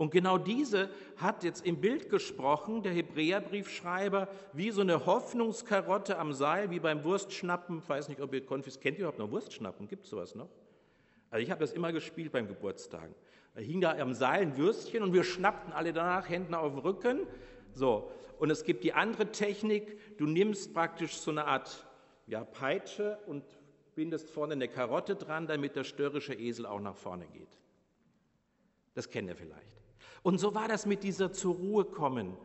Und 0.00 0.12
genau 0.12 0.38
diese 0.38 0.88
hat 1.18 1.44
jetzt 1.44 1.66
im 1.66 1.78
Bild 1.78 2.08
gesprochen, 2.08 2.82
der 2.82 2.92
Hebräerbriefschreiber, 2.92 4.28
wie 4.54 4.70
so 4.70 4.80
eine 4.80 5.04
Hoffnungskarotte 5.04 6.16
am 6.18 6.32
Seil, 6.32 6.70
wie 6.70 6.80
beim 6.80 7.04
Wurstschnappen. 7.04 7.80
Ich 7.80 7.88
weiß 7.90 8.08
nicht, 8.08 8.22
ob 8.22 8.32
ihr 8.32 8.46
Konfis 8.46 8.80
kennt 8.80 8.96
ihr 8.96 9.00
überhaupt 9.00 9.18
noch 9.18 9.30
Wurstschnappen? 9.30 9.88
Gibt 9.88 10.04
es 10.04 10.10
sowas 10.10 10.34
noch? 10.34 10.48
Also 11.28 11.42
ich 11.42 11.50
habe 11.50 11.60
das 11.60 11.74
immer 11.74 11.92
gespielt 11.92 12.32
beim 12.32 12.48
Geburtstagen. 12.48 13.14
Da 13.54 13.60
hing 13.60 13.82
da 13.82 13.94
am 13.98 14.14
Seil 14.14 14.40
ein 14.40 14.56
Würstchen 14.56 15.02
und 15.02 15.12
wir 15.12 15.22
schnappten 15.22 15.74
alle 15.74 15.92
danach 15.92 16.30
Hände 16.30 16.58
auf 16.58 16.72
den 16.72 16.78
Rücken. 16.78 17.26
So. 17.74 18.10
Und 18.38 18.48
es 18.48 18.64
gibt 18.64 18.84
die 18.84 18.94
andere 18.94 19.30
Technik, 19.32 20.16
du 20.16 20.24
nimmst 20.24 20.72
praktisch 20.72 21.18
so 21.18 21.30
eine 21.30 21.44
Art 21.44 21.86
ja, 22.26 22.42
Peitsche 22.42 23.18
und 23.26 23.44
bindest 23.94 24.30
vorne 24.30 24.54
eine 24.54 24.68
Karotte 24.68 25.14
dran, 25.14 25.46
damit 25.46 25.76
der 25.76 25.84
störrische 25.84 26.32
Esel 26.32 26.64
auch 26.64 26.80
nach 26.80 26.96
vorne 26.96 27.26
geht. 27.26 27.58
Das 28.94 29.10
kennt 29.10 29.28
ihr 29.28 29.36
vielleicht. 29.36 29.79
Und 30.22 30.38
so 30.38 30.54
war 30.54 30.68
das 30.68 30.86
mit 30.86 31.02
dieser 31.02 31.32
zur 31.32 31.54
Ruhe 31.54 31.84
kommen. 31.84 32.36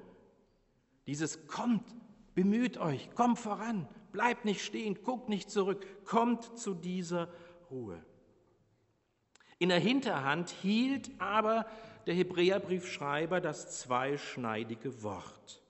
Dieses 1.08 1.48
kommt, 1.48 1.84
bemüht 2.34 2.78
euch, 2.78 3.14
kommt 3.16 3.38
voran, 3.40 3.88
bleibt 4.12 4.46
nicht 4.46 4.64
stehen, 4.64 5.04
guckt 5.04 5.30
nicht 5.30 5.50
zurück, 5.50 5.86
kommt 6.06 6.58
zu 6.58 6.74
dieser 6.74 7.30
Ruhe. 7.70 8.04
In 9.60 9.70
der 9.70 9.80
Hinterhand 9.80 10.50
hielt 10.50 11.12
aber 11.20 11.66
der 12.08 12.16
Hebräerbriefschreiber 12.16 13.42
das 13.42 13.80
zweischneidige 13.80 15.04
Wort, 15.04 15.64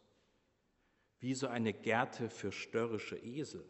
wie 1.19 1.33
so 1.33 1.47
eine 1.47 1.73
Gerte 1.73 2.29
für 2.29 2.51
störrische 2.51 3.17
Esel. 3.17 3.63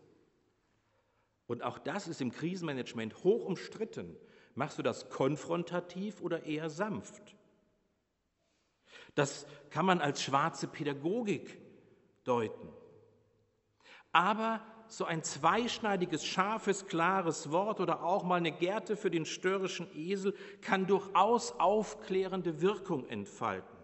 Und 1.48 1.64
auch 1.64 1.78
das 1.78 2.08
ist 2.08 2.22
im 2.22 2.32
Krisenmanagement 2.32 3.24
hoch 3.24 3.46
umstritten. 3.46 4.16
Machst 4.56 4.78
du 4.80 4.84
das 4.84 5.10
konfrontativ 5.10 6.22
oder 6.22 6.44
eher 6.44 6.70
sanft? 6.70 7.36
Das 9.16 9.46
kann 9.70 9.86
man 9.86 10.02
als 10.02 10.22
schwarze 10.22 10.68
Pädagogik 10.68 11.60
deuten. 12.24 12.70
Aber 14.12 14.62
so 14.88 15.06
ein 15.06 15.24
zweischneidiges, 15.24 16.26
scharfes, 16.26 16.88
klares 16.88 17.52
Wort 17.52 17.80
oder 17.80 18.04
auch 18.04 18.24
mal 18.24 18.36
eine 18.36 18.52
Gerte 18.52 18.96
für 18.96 19.10
den 19.10 19.26
störrischen 19.26 19.88
Esel 19.96 20.36
kann 20.62 20.88
durchaus 20.88 21.60
aufklärende 21.60 22.62
Wirkung 22.62 23.08
entfalten, 23.08 23.78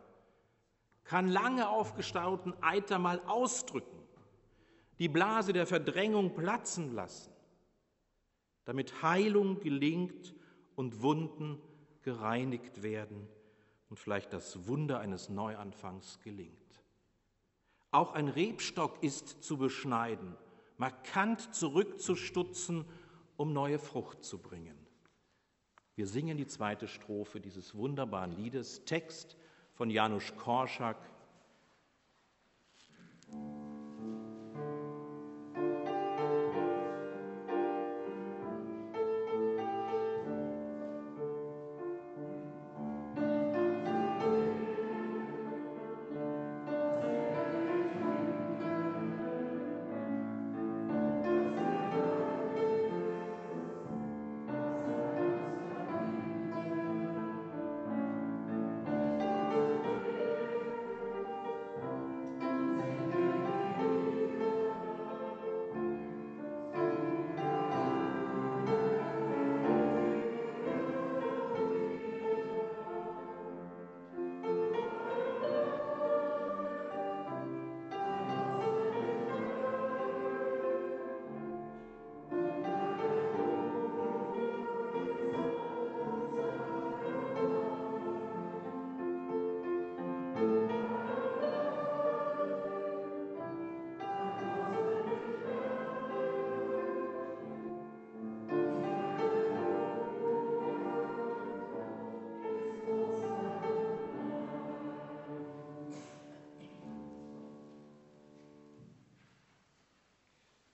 kann 1.03 1.27
lange 1.27 1.70
aufgestauten 1.70 2.53
Eiter 2.62 3.00
mal 3.00 3.22
ausdrücken, 3.25 4.00
die 5.00 5.10
Blase 5.10 5.53
der 5.53 5.65
Verdrängung 5.65 6.36
platzen 6.36 6.94
lassen, 6.94 7.34
damit 8.65 9.01
Heilung 9.01 9.60
gelingt 9.60 10.36
und 10.75 11.01
Wunden 11.01 11.60
gereinigt 12.03 12.84
werden 12.84 13.27
und 13.91 13.98
vielleicht 13.98 14.31
das 14.31 14.67
Wunder 14.67 15.01
eines 15.01 15.27
Neuanfangs 15.27 16.19
gelingt. 16.24 16.81
Auch 17.91 18.13
ein 18.13 18.29
Rebstock 18.29 19.03
ist 19.03 19.43
zu 19.43 19.57
beschneiden, 19.57 20.38
markant 20.77 21.53
zurückzustutzen, 21.53 22.86
um 23.36 23.51
neue 23.51 23.79
Frucht 23.79 24.24
zu 24.24 24.38
bringen. 24.38 24.77
Wir 25.95 26.07
singen 26.07 26.38
die 26.38 26.48
zweite 26.48 26.88
Strophe 26.88 27.41
dieses 27.41 27.75
wunderbaren 27.75 28.31
Liedes, 28.31 28.86
Text 28.86 29.36
von 29.74 29.89
Janusz 29.89 30.33
Korczak, 30.38 30.98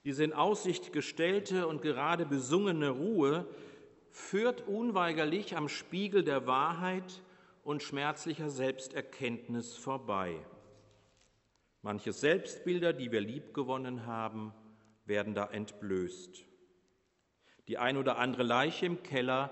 Diese 0.08 0.24
in 0.24 0.32
Aussicht 0.32 0.94
gestellte 0.94 1.66
und 1.66 1.82
gerade 1.82 2.24
besungene 2.24 2.88
Ruhe 2.88 3.46
führt 4.10 4.66
unweigerlich 4.66 5.54
am 5.54 5.68
Spiegel 5.68 6.24
der 6.24 6.46
Wahrheit 6.46 7.22
und 7.62 7.82
schmerzlicher 7.82 8.48
Selbsterkenntnis 8.48 9.76
vorbei. 9.76 10.34
Manche 11.82 12.14
Selbstbilder, 12.14 12.94
die 12.94 13.12
wir 13.12 13.20
liebgewonnen 13.20 14.06
haben, 14.06 14.54
werden 15.04 15.34
da 15.34 15.44
entblößt. 15.44 16.42
Die 17.68 17.76
ein 17.76 17.98
oder 17.98 18.16
andere 18.16 18.44
Leiche 18.44 18.86
im 18.86 19.02
Keller 19.02 19.50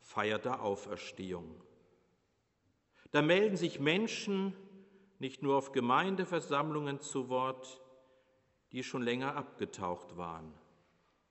feiert 0.00 0.46
da 0.46 0.60
Auferstehung. 0.60 1.54
Da 3.10 3.20
melden 3.20 3.58
sich 3.58 3.78
Menschen 3.78 4.54
nicht 5.18 5.42
nur 5.42 5.54
auf 5.54 5.72
Gemeindeversammlungen 5.72 7.02
zu 7.02 7.28
Wort, 7.28 7.82
die 8.76 8.84
schon 8.84 9.00
länger 9.00 9.34
abgetaucht 9.36 10.18
waren. 10.18 10.52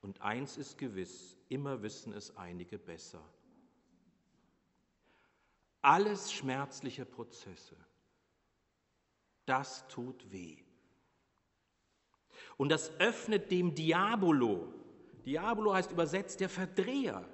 Und 0.01 0.19
eins 0.23 0.57
ist 0.57 0.79
gewiss, 0.79 1.37
immer 1.47 1.83
wissen 1.83 2.11
es 2.11 2.35
einige 2.37 2.79
besser. 2.79 3.21
Alles 5.83 6.33
schmerzliche 6.33 7.05
Prozesse, 7.05 7.75
das 9.45 9.87
tut 9.89 10.31
weh. 10.31 10.57
Und 12.57 12.69
das 12.69 12.99
öffnet 12.99 13.51
dem 13.51 13.75
Diabolo, 13.75 14.73
Diabolo 15.23 15.75
heißt 15.75 15.91
übersetzt 15.91 16.39
der 16.39 16.49
Verdreher, 16.49 17.29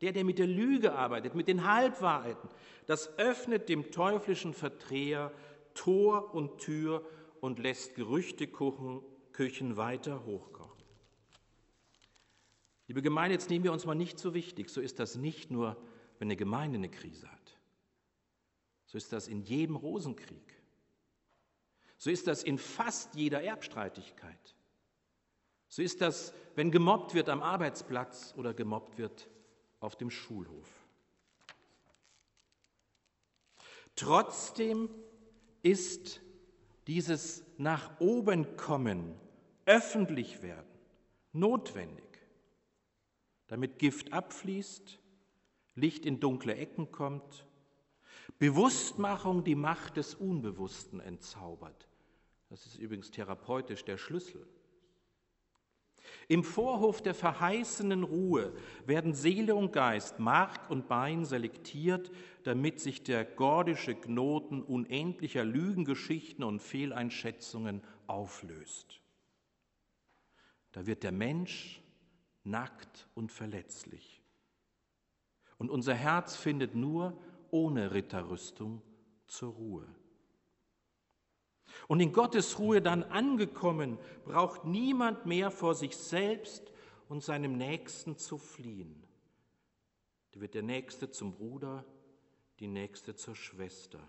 der, 0.00 0.12
der 0.12 0.22
mit 0.22 0.38
der 0.38 0.46
Lüge 0.46 0.92
arbeitet, 0.92 1.34
mit 1.34 1.48
den 1.48 1.66
Halbwahrheiten, 1.66 2.48
das 2.86 3.18
öffnet 3.18 3.68
dem 3.68 3.90
teuflischen 3.90 4.54
Verdreher 4.54 5.32
Tor 5.74 6.36
und 6.36 6.58
Tür 6.58 7.04
und 7.40 7.58
lässt 7.58 7.96
Gerüchtekuchen 7.96 9.02
Küchen 9.36 9.76
weiter 9.76 10.24
hochkochen. 10.24 10.82
Liebe 12.88 13.02
Gemeinde, 13.02 13.34
jetzt 13.34 13.50
nehmen 13.50 13.64
wir 13.64 13.72
uns 13.72 13.84
mal 13.84 13.94
nicht 13.94 14.18
so 14.18 14.32
wichtig. 14.32 14.70
So 14.70 14.80
ist 14.80 14.98
das 14.98 15.16
nicht 15.16 15.50
nur, 15.50 15.76
wenn 16.18 16.28
eine 16.28 16.36
Gemeinde 16.36 16.78
eine 16.78 16.88
Krise 16.88 17.30
hat. 17.30 17.58
So 18.86 18.96
ist 18.96 19.12
das 19.12 19.28
in 19.28 19.42
jedem 19.42 19.76
Rosenkrieg. 19.76 20.54
So 21.98 22.08
ist 22.08 22.26
das 22.26 22.44
in 22.44 22.56
fast 22.56 23.14
jeder 23.14 23.42
Erbstreitigkeit. 23.42 24.56
So 25.68 25.82
ist 25.82 26.00
das, 26.00 26.32
wenn 26.54 26.70
gemobbt 26.70 27.12
wird 27.12 27.28
am 27.28 27.42
Arbeitsplatz 27.42 28.32
oder 28.38 28.54
gemobbt 28.54 28.96
wird 28.96 29.28
auf 29.80 29.96
dem 29.96 30.10
Schulhof. 30.10 30.66
Trotzdem 33.96 34.88
ist 35.62 36.22
dieses 36.86 37.44
nach 37.58 38.00
oben 38.00 38.56
kommen 38.56 39.20
öffentlich 39.66 40.42
werden, 40.42 40.66
notwendig, 41.32 42.04
damit 43.48 43.78
Gift 43.78 44.12
abfließt, 44.12 44.98
Licht 45.74 46.06
in 46.06 46.20
dunkle 46.20 46.54
Ecken 46.54 46.90
kommt, 46.90 47.46
Bewusstmachung 48.38 49.44
die 49.44 49.54
Macht 49.54 49.96
des 49.96 50.14
Unbewussten 50.14 51.00
entzaubert, 51.00 51.88
Das 52.48 52.64
ist 52.66 52.78
übrigens 52.78 53.10
therapeutisch 53.10 53.84
der 53.84 53.98
Schlüssel. 53.98 54.46
Im 56.28 56.44
Vorhof 56.44 57.02
der 57.02 57.14
verheißenen 57.14 58.02
Ruhe 58.02 58.52
werden 58.84 59.14
Seele 59.14 59.54
und 59.54 59.72
Geist, 59.72 60.18
Mark 60.18 60.70
und 60.70 60.88
Bein 60.88 61.24
selektiert, 61.24 62.10
damit 62.44 62.80
sich 62.80 63.02
der 63.02 63.24
gordische 63.24 63.94
Knoten 63.94 64.62
unendlicher 64.62 65.44
Lügengeschichten 65.44 66.44
und 66.44 66.60
Fehleinschätzungen 66.60 67.82
auflöst. 68.06 69.00
Da 70.76 70.86
wird 70.86 71.04
der 71.04 71.12
Mensch 71.12 71.80
nackt 72.44 73.08
und 73.14 73.32
verletzlich. 73.32 74.22
Und 75.56 75.70
unser 75.70 75.94
Herz 75.94 76.36
findet 76.36 76.74
nur 76.74 77.18
ohne 77.50 77.94
Ritterrüstung 77.94 78.82
zur 79.26 79.54
Ruhe. 79.54 79.86
Und 81.88 82.00
in 82.00 82.12
Gottes 82.12 82.58
Ruhe 82.58 82.82
dann 82.82 83.04
angekommen, 83.04 83.96
braucht 84.26 84.66
niemand 84.66 85.24
mehr 85.24 85.50
vor 85.50 85.74
sich 85.74 85.96
selbst 85.96 86.70
und 87.08 87.24
seinem 87.24 87.56
Nächsten 87.56 88.18
zu 88.18 88.36
fliehen. 88.36 89.02
Da 90.32 90.42
wird 90.42 90.52
der 90.52 90.62
Nächste 90.62 91.10
zum 91.10 91.32
Bruder, 91.32 91.86
die 92.60 92.68
Nächste 92.68 93.14
zur 93.14 93.34
Schwester. 93.34 94.00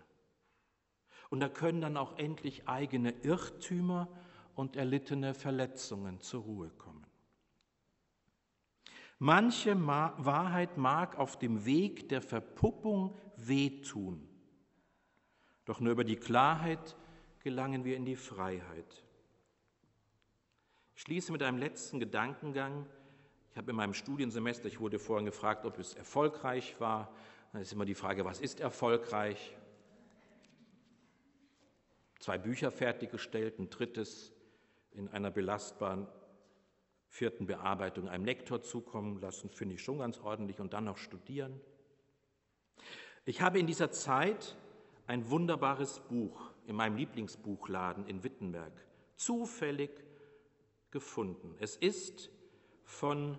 Und 1.30 1.40
da 1.40 1.48
können 1.48 1.80
dann 1.80 1.96
auch 1.96 2.18
endlich 2.18 2.68
eigene 2.68 3.12
Irrtümer 3.24 4.10
und 4.58 4.76
erlittene 4.76 5.36
Verletzungen 5.36 6.20
zur 6.20 6.42
Ruhe 6.42 6.70
kommen. 6.72 7.06
Manche 9.20 9.76
Ma 9.76 10.16
Wahrheit 10.18 10.78
mag 10.78 11.18
auf 11.18 11.38
dem 11.38 11.64
Weg 11.66 12.10
der 12.10 12.24
Verpuppung 12.24 13.16
wehtun, 13.36 14.28
doch 15.66 15.80
nur 15.80 15.92
über 15.92 16.04
die 16.04 16.16
Klarheit 16.16 16.98
gelangen 17.40 17.86
wir 17.86 17.96
in 17.96 18.06
die 18.06 18.16
Freiheit. 18.16 19.04
Ich 20.96 21.04
schließe 21.04 21.32
mit 21.32 21.44
einem 21.44 21.60
letzten 21.60 22.00
Gedankengang. 22.00 22.88
Ich 23.52 23.58
habe 23.58 23.70
in 23.70 23.78
meinem 23.78 23.94
Studiensemester, 23.94 24.68
ich 24.68 24.80
wurde 24.80 24.98
vorhin 24.98 25.28
gefragt, 25.28 25.66
ob 25.66 25.78
es 25.78 25.94
erfolgreich 25.94 26.80
war. 26.80 27.14
Dann 27.54 27.62
ist 27.62 27.74
immer 27.74 27.86
die 27.86 27.96
Frage, 27.96 28.26
was 28.26 28.40
ist 28.40 28.60
erfolgreich? 28.60 29.56
Zwei 32.20 32.40
Bücher 32.40 32.72
fertiggestellt, 32.72 33.60
ein 33.60 33.70
drittes 33.70 34.34
in 34.98 35.08
einer 35.10 35.32
belastbaren 35.32 36.08
vierten 37.08 37.46
Bearbeitung 37.48 38.10
einem 38.10 38.26
Lektor 38.26 38.62
zukommen 38.62 39.20
lassen, 39.22 39.50
finde 39.50 39.76
ich 39.76 39.84
schon 39.84 40.00
ganz 40.00 40.20
ordentlich, 40.20 40.60
und 40.60 40.74
dann 40.74 40.86
noch 40.86 40.98
studieren. 40.98 41.60
Ich 43.26 43.42
habe 43.42 43.60
in 43.60 43.68
dieser 43.68 43.92
Zeit 43.92 44.58
ein 45.06 45.30
wunderbares 45.30 46.00
Buch 46.02 46.52
in 46.66 46.76
meinem 46.76 46.98
Lieblingsbuchladen 46.98 48.06
in 48.08 48.24
Wittenberg 48.24 48.74
zufällig 49.16 49.92
gefunden. 50.92 51.56
Es 51.60 51.76
ist 51.76 52.30
von 52.84 53.38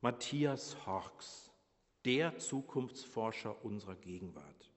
Matthias 0.00 0.86
Horks, 0.86 1.52
der 2.04 2.38
Zukunftsforscher 2.38 3.64
unserer 3.64 3.96
Gegenwart. 3.96 4.72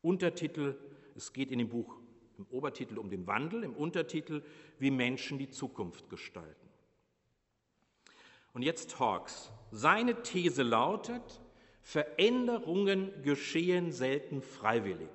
Untertitel, 0.00 0.78
es 1.14 1.32
geht 1.32 1.50
in 1.50 1.58
dem 1.58 1.68
Buch 1.68 1.98
im 2.38 2.46
Obertitel 2.50 2.98
um 2.98 3.10
den 3.10 3.26
Wandel, 3.26 3.64
im 3.64 3.74
Untertitel, 3.74 4.42
wie 4.78 4.90
Menschen 4.90 5.38
die 5.38 5.50
Zukunft 5.50 6.08
gestalten. 6.08 6.68
Und 8.52 8.62
jetzt 8.62 8.98
Hawks. 9.00 9.50
Seine 9.70 10.22
These 10.22 10.62
lautet, 10.62 11.40
Veränderungen 11.82 13.10
geschehen 13.22 13.92
selten 13.92 14.40
freiwillig. 14.40 15.10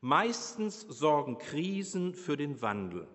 Meistens 0.00 0.80
sorgen 0.80 1.38
Krisen 1.38 2.14
für 2.14 2.36
den 2.36 2.60
Wandel. 2.62 3.06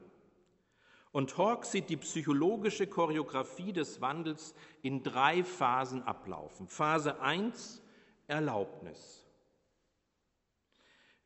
Und 1.11 1.37
Hawks 1.37 1.71
sieht 1.71 1.89
die 1.89 1.97
psychologische 1.97 2.87
Choreografie 2.87 3.73
des 3.73 3.99
Wandels 3.99 4.55
in 4.81 5.03
drei 5.03 5.43
Phasen 5.43 6.03
ablaufen. 6.03 6.67
Phase 6.67 7.19
1, 7.19 7.81
Erlaubnis. 8.27 9.20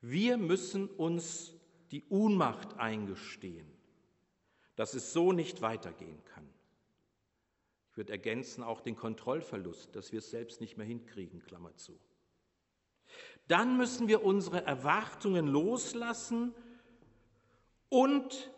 Wir 0.08 0.38
müssen 0.38 0.88
uns 0.88 1.52
die 1.89 2.04
Unmacht 2.04 2.78
eingestehen, 2.78 3.65
dass 4.76 4.94
es 4.94 5.13
so 5.13 5.32
nicht 5.32 5.63
weitergehen 5.63 6.24
kann. 6.26 6.48
Ich 7.89 7.98
würde 7.98 8.12
ergänzen 8.12 8.62
auch 8.62 8.82
den 8.82 8.96
Kontrollverlust, 8.96 9.96
dass 9.96 10.12
wir 10.12 10.20
es 10.20 10.30
selbst 10.30 10.62
nicht 10.62 10.78
mehr 10.78 10.86
hinkriegen, 10.86 11.39
Klammer 11.39 11.76
zu. 11.76 12.00
Dann 13.48 13.78
müssen 13.78 14.08
wir 14.08 14.24
unsere 14.24 14.63
Erwartungen 14.63 15.48
loslassen 15.48 16.54
und 17.89 18.54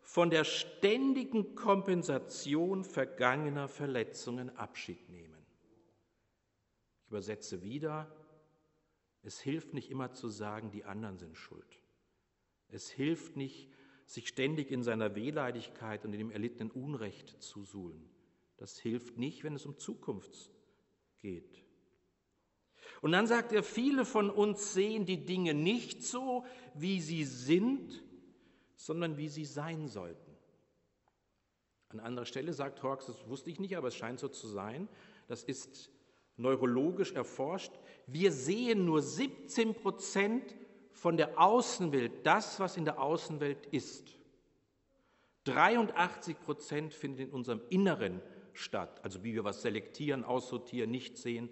von 0.00 0.30
der 0.30 0.44
ständigen 0.44 1.54
Kompensation 1.54 2.82
vergangener 2.82 3.68
Verletzungen 3.68 4.56
Abschied 4.56 5.06
nehmen. 5.10 5.44
Ich 7.02 7.08
übersetze 7.08 7.60
wieder, 7.60 8.10
es 9.22 9.40
hilft 9.40 9.74
nicht 9.74 9.90
immer 9.90 10.12
zu 10.12 10.28
sagen, 10.28 10.70
die 10.70 10.84
anderen 10.84 11.18
sind 11.18 11.36
schuld. 11.36 11.82
Es 12.68 12.90
hilft 12.90 13.36
nicht, 13.36 13.70
sich 14.04 14.28
ständig 14.28 14.70
in 14.70 14.82
seiner 14.82 15.14
Wehleidigkeit 15.14 16.04
und 16.04 16.12
in 16.12 16.18
dem 16.18 16.30
erlittenen 16.30 16.70
Unrecht 16.70 17.42
zu 17.42 17.64
suhlen. 17.64 18.08
Das 18.56 18.78
hilft 18.78 19.18
nicht, 19.18 19.44
wenn 19.44 19.54
es 19.54 19.66
um 19.66 19.78
Zukunft 19.78 20.50
geht. 21.18 21.64
Und 23.00 23.12
dann 23.12 23.26
sagt 23.26 23.52
er, 23.52 23.62
viele 23.62 24.04
von 24.04 24.30
uns 24.30 24.72
sehen 24.72 25.04
die 25.04 25.24
Dinge 25.24 25.54
nicht 25.54 26.02
so, 26.02 26.44
wie 26.74 27.00
sie 27.00 27.24
sind, 27.24 28.02
sondern 28.76 29.16
wie 29.16 29.28
sie 29.28 29.44
sein 29.44 29.88
sollten. 29.88 30.36
An 31.90 32.00
anderer 32.00 32.26
Stelle 32.26 32.52
sagt 32.52 32.82
Hawks, 32.82 33.06
das 33.06 33.28
wusste 33.28 33.50
ich 33.50 33.60
nicht, 33.60 33.76
aber 33.76 33.88
es 33.88 33.96
scheint 33.96 34.20
so 34.20 34.28
zu 34.28 34.46
sein, 34.46 34.88
das 35.26 35.44
ist 35.44 35.90
neurologisch 36.36 37.12
erforscht, 37.12 37.77
wir 38.08 38.32
sehen 38.32 38.84
nur 38.84 39.02
17 39.02 39.74
Prozent 39.74 40.56
von 40.92 41.16
der 41.16 41.38
Außenwelt, 41.38 42.26
das, 42.26 42.58
was 42.58 42.76
in 42.76 42.84
der 42.84 43.00
Außenwelt 43.00 43.66
ist. 43.66 44.18
83 45.44 46.40
Prozent 46.40 46.94
findet 46.94 47.28
in 47.28 47.30
unserem 47.30 47.60
Inneren 47.70 48.20
statt. 48.52 49.00
Also 49.04 49.22
wie 49.22 49.34
wir 49.34 49.44
was 49.44 49.62
selektieren, 49.62 50.24
aussortieren, 50.24 50.90
nicht 50.90 51.16
sehen. 51.16 51.48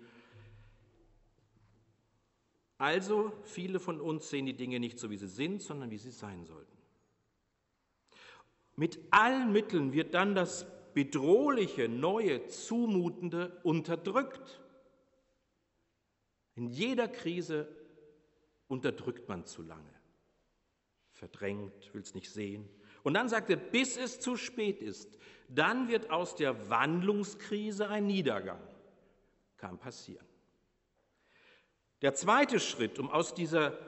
Also 2.78 3.32
viele 3.44 3.78
von 3.78 4.00
uns 4.00 4.28
sehen 4.28 4.46
die 4.46 4.56
Dinge 4.56 4.80
nicht 4.80 4.98
so, 4.98 5.10
wie 5.10 5.16
sie 5.16 5.28
sind, 5.28 5.62
sondern 5.62 5.90
wie 5.90 5.98
sie 5.98 6.10
sein 6.10 6.44
sollten. 6.44 6.76
Mit 8.74 8.98
allen 9.10 9.52
Mitteln 9.52 9.92
wird 9.92 10.12
dann 10.12 10.34
das 10.34 10.66
bedrohliche, 10.92 11.88
neue, 11.88 12.46
zumutende 12.46 13.60
unterdrückt. 13.62 14.60
In 16.56 16.68
jeder 16.68 17.06
Krise 17.06 17.68
unterdrückt 18.66 19.28
man 19.28 19.44
zu 19.44 19.62
lange, 19.62 19.94
verdrängt, 21.12 21.94
will 21.94 22.02
es 22.02 22.14
nicht 22.14 22.30
sehen. 22.30 22.68
Und 23.02 23.14
dann 23.14 23.28
sagt 23.28 23.50
er, 23.50 23.56
bis 23.56 23.96
es 23.96 24.18
zu 24.18 24.36
spät 24.36 24.82
ist, 24.82 25.18
dann 25.48 25.88
wird 25.88 26.10
aus 26.10 26.34
der 26.34 26.68
Wandlungskrise 26.68 27.88
ein 27.88 28.06
Niedergang. 28.06 28.60
Kann 29.58 29.78
passieren. 29.78 30.26
Der 32.02 32.14
zweite 32.14 32.58
Schritt, 32.58 32.98
um 32.98 33.10
aus 33.10 33.34
dieser 33.34 33.78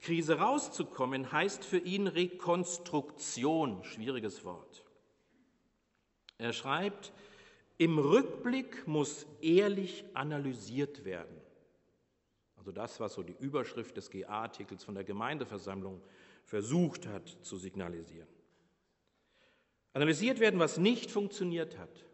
Krise 0.00 0.38
rauszukommen, 0.38 1.32
heißt 1.32 1.64
für 1.64 1.78
ihn 1.78 2.06
Rekonstruktion, 2.06 3.82
schwieriges 3.84 4.44
Wort. 4.44 4.84
Er 6.38 6.52
schreibt, 6.52 7.12
im 7.78 7.98
Rückblick 7.98 8.86
muss 8.86 9.26
ehrlich 9.40 10.04
analysiert 10.14 11.04
werden. 11.04 11.43
Also 12.64 12.72
das, 12.72 12.98
was 12.98 13.12
so 13.12 13.22
die 13.22 13.36
Überschrift 13.40 13.94
des 13.98 14.08
GA-Artikels 14.08 14.84
von 14.84 14.94
der 14.94 15.04
Gemeindeversammlung 15.04 16.00
versucht 16.44 17.06
hat 17.06 17.28
zu 17.42 17.58
signalisieren. 17.58 18.26
Analysiert 19.92 20.40
werden, 20.40 20.58
was 20.58 20.78
nicht 20.78 21.10
funktioniert 21.10 21.76
hat. 21.76 22.06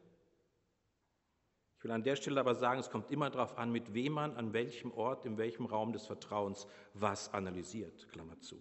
Ich 1.79 1.85
will 1.85 1.93
an 1.93 2.03
der 2.03 2.17
Stelle 2.17 2.41
aber 2.41 2.57
sagen, 2.57 2.81
es 2.81 2.91
kommt 2.91 3.13
immer 3.13 3.31
darauf 3.31 3.59
an, 3.59 3.71
mit 3.71 3.95
wem 3.95 4.15
man, 4.15 4.35
an 4.35 4.53
welchem 4.53 4.91
Ort, 4.91 5.25
in 5.25 5.39
welchem 5.39 5.67
Raum 5.67 5.93
des 5.93 6.07
Vertrauens 6.07 6.67
was 6.95 7.33
analysiert. 7.33 8.09
Klammer 8.11 8.41
zu. 8.41 8.61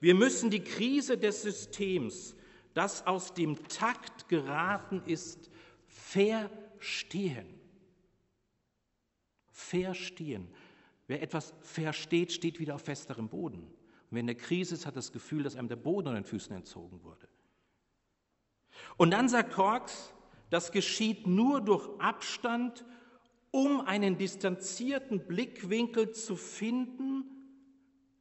Wir 0.00 0.16
müssen 0.16 0.50
die 0.50 0.64
Krise 0.64 1.16
des 1.16 1.42
Systems, 1.42 2.34
das 2.74 3.06
aus 3.06 3.32
dem 3.32 3.68
Takt 3.68 4.28
geraten 4.28 5.04
ist, 5.06 5.52
verstehen. 5.86 7.59
Verstehen. 9.60 10.48
Wer 11.06 11.22
etwas 11.22 11.54
versteht, 11.60 12.32
steht 12.32 12.58
wieder 12.58 12.74
auf 12.74 12.82
festerem 12.82 13.28
Boden. 13.28 13.62
Und 13.62 14.16
wenn 14.16 14.24
eine 14.24 14.34
Krise 14.34 14.74
ist, 14.74 14.86
hat 14.86 14.96
das 14.96 15.12
Gefühl, 15.12 15.42
dass 15.42 15.56
einem 15.56 15.68
der 15.68 15.76
Boden 15.76 16.08
unter 16.08 16.20
den 16.20 16.24
Füßen 16.24 16.54
entzogen 16.54 17.02
wurde. 17.02 17.28
Und 18.96 19.10
dann 19.10 19.28
sagt 19.28 19.56
Hawks, 19.56 20.12
das 20.50 20.72
geschieht 20.72 21.26
nur 21.26 21.60
durch 21.60 21.88
Abstand, 22.00 22.84
um 23.50 23.80
einen 23.80 24.16
distanzierten 24.16 25.26
Blickwinkel 25.26 26.12
zu 26.12 26.36
finden, 26.36 27.24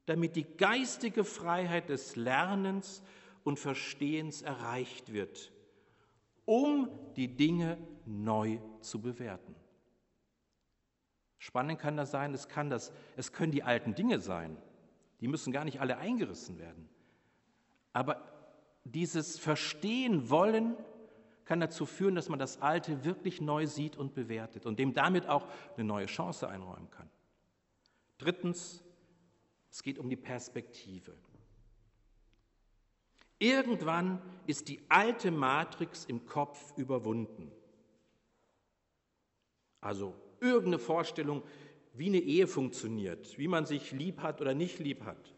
damit 0.06 0.36
die 0.36 0.46
geistige 0.58 1.24
Freiheit 1.24 1.90
des 1.90 2.16
Lernens 2.16 3.02
und 3.44 3.60
Verstehens 3.60 4.42
erreicht 4.42 5.14
wird, 5.14 5.52
um 6.46 6.90
die 7.16 7.36
Dinge 7.36 7.78
neu 8.06 8.60
zu 8.82 9.02
bewerten. 9.02 9.56
Spannend 11.40 11.80
kann 11.80 11.96
das 11.98 12.12
sein, 12.12 12.34
es, 12.34 12.50
kann 12.50 12.70
das, 12.70 12.92
es 13.16 13.32
können 13.32 13.54
die 13.54 13.64
alten 13.64 13.96
Dinge 13.96 14.20
sein. 14.20 14.58
Die 15.22 15.28
müssen 15.28 15.52
gar 15.52 15.66
nicht 15.66 15.80
alle 15.82 15.98
eingerissen 15.98 16.60
werden. 16.60 16.90
Aber 17.94 18.22
dieses 18.84 19.40
Verstehen 19.40 20.30
wollen 20.30 20.76
kann 21.46 21.62
dazu 21.62 21.86
führen, 21.86 22.14
dass 22.14 22.30
man 22.30 22.40
das 22.40 22.62
Alte 22.62 23.04
wirklich 23.06 23.42
neu 23.42 23.66
sieht 23.66 23.96
und 23.96 24.14
bewertet 24.14 24.66
und 24.66 24.78
dem 24.78 24.94
damit 24.94 25.28
auch 25.28 25.48
eine 25.76 25.86
neue 25.86 26.06
Chance 26.06 26.48
einräumen 26.48 26.92
kann. 26.92 27.10
Drittens, 28.18 28.84
es 29.72 29.82
geht 29.82 29.98
um 29.98 30.10
die 30.10 30.18
Perspektive. 30.18 31.16
Irgendwann 33.40 34.22
ist 34.46 34.68
die 34.68 34.82
alte 34.90 35.32
Matrix 35.32 36.04
im 36.06 36.26
Kopf 36.26 36.78
überwunden. 36.78 37.50
Also 39.80 40.14
irgendeine 40.42 40.80
Vorstellung, 40.80 41.44
wie 41.94 42.08
eine 42.08 42.20
Ehe 42.20 42.48
funktioniert, 42.48 43.38
wie 43.38 43.48
man 43.48 43.66
sich 43.66 43.92
lieb 43.92 44.22
hat 44.22 44.42
oder 44.42 44.54
nicht 44.54 44.80
lieb 44.80 45.04
hat, 45.04 45.34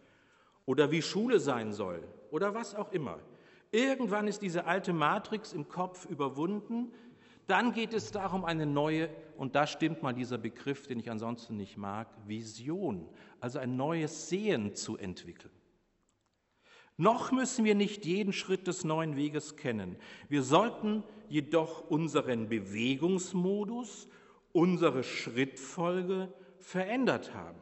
oder 0.66 0.92
wie 0.92 1.02
Schule 1.02 1.40
sein 1.40 1.74
soll, 1.74 2.04
oder 2.30 2.54
was 2.54 2.76
auch 2.76 2.92
immer. 2.92 3.20
Irgendwann 3.72 4.28
ist 4.28 4.42
diese 4.42 4.66
alte 4.66 4.94
Matrix 4.94 5.54
im 5.54 5.68
Kopf 5.68 6.06
überwunden. 6.06 6.92
Dann 7.48 7.74
geht 7.74 7.94
es 7.94 8.12
darum, 8.12 8.46
eine 8.46 8.66
neue, 8.66 9.10
und 9.38 9.56
da 9.56 9.66
stimmt 9.66 10.04
mal 10.04 10.14
dieser 10.14 10.38
Begriff, 10.38 10.88
den 10.88 11.00
ich 11.00 11.10
ansonsten 11.10 11.58
nicht 11.58 11.78
mag, 11.78 12.08
Vision, 12.28 13.10
also 13.40 13.60
ein 13.60 13.78
neues 13.78 14.30
Sehen 14.30 14.76
zu 14.76 14.98
entwickeln. 14.98 15.52
Noch 16.98 17.32
müssen 17.32 17.66
wir 17.66 17.74
nicht 17.74 18.06
jeden 18.06 18.34
Schritt 18.34 18.68
des 18.68 18.84
neuen 18.84 19.16
Weges 19.16 19.56
kennen. 19.56 19.96
Wir 20.30 20.44
sollten 20.44 21.04
jedoch 21.30 21.90
unseren 21.90 22.48
Bewegungsmodus, 22.48 24.08
unsere 24.54 25.04
Schrittfolge 25.04 26.34
verändert 26.60 27.34
haben. 27.34 27.60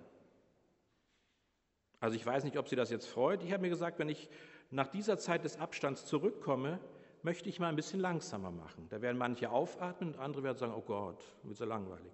Also 1.99 2.15
ich 2.15 2.25
weiß 2.25 2.43
nicht, 2.43 2.57
ob 2.57 2.67
Sie 2.67 2.75
das 2.75 2.89
jetzt 2.89 3.07
freut. 3.07 3.43
Ich 3.43 3.51
habe 3.51 3.61
mir 3.61 3.69
gesagt, 3.69 3.99
wenn 3.99 4.09
ich 4.09 4.29
nach 4.71 4.87
dieser 4.87 5.17
Zeit 5.17 5.43
des 5.43 5.57
Abstands 5.57 6.05
zurückkomme, 6.05 6.79
möchte 7.23 7.49
ich 7.49 7.59
mal 7.59 7.67
ein 7.67 7.75
bisschen 7.75 7.99
langsamer 7.99 8.51
machen. 8.51 8.87
Da 8.89 9.01
werden 9.01 9.17
manche 9.17 9.49
aufatmen 9.49 10.13
und 10.13 10.19
andere 10.19 10.43
werden 10.43 10.57
sagen, 10.57 10.73
oh 10.73 10.81
Gott, 10.81 11.23
wird 11.43 11.57
so 11.57 11.65
langweilig. 11.65 12.13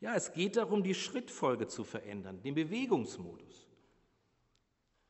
Ja, 0.00 0.14
es 0.14 0.32
geht 0.32 0.56
darum, 0.56 0.82
die 0.82 0.94
Schrittfolge 0.94 1.66
zu 1.66 1.84
verändern, 1.84 2.42
den 2.42 2.54
Bewegungsmodus. 2.54 3.68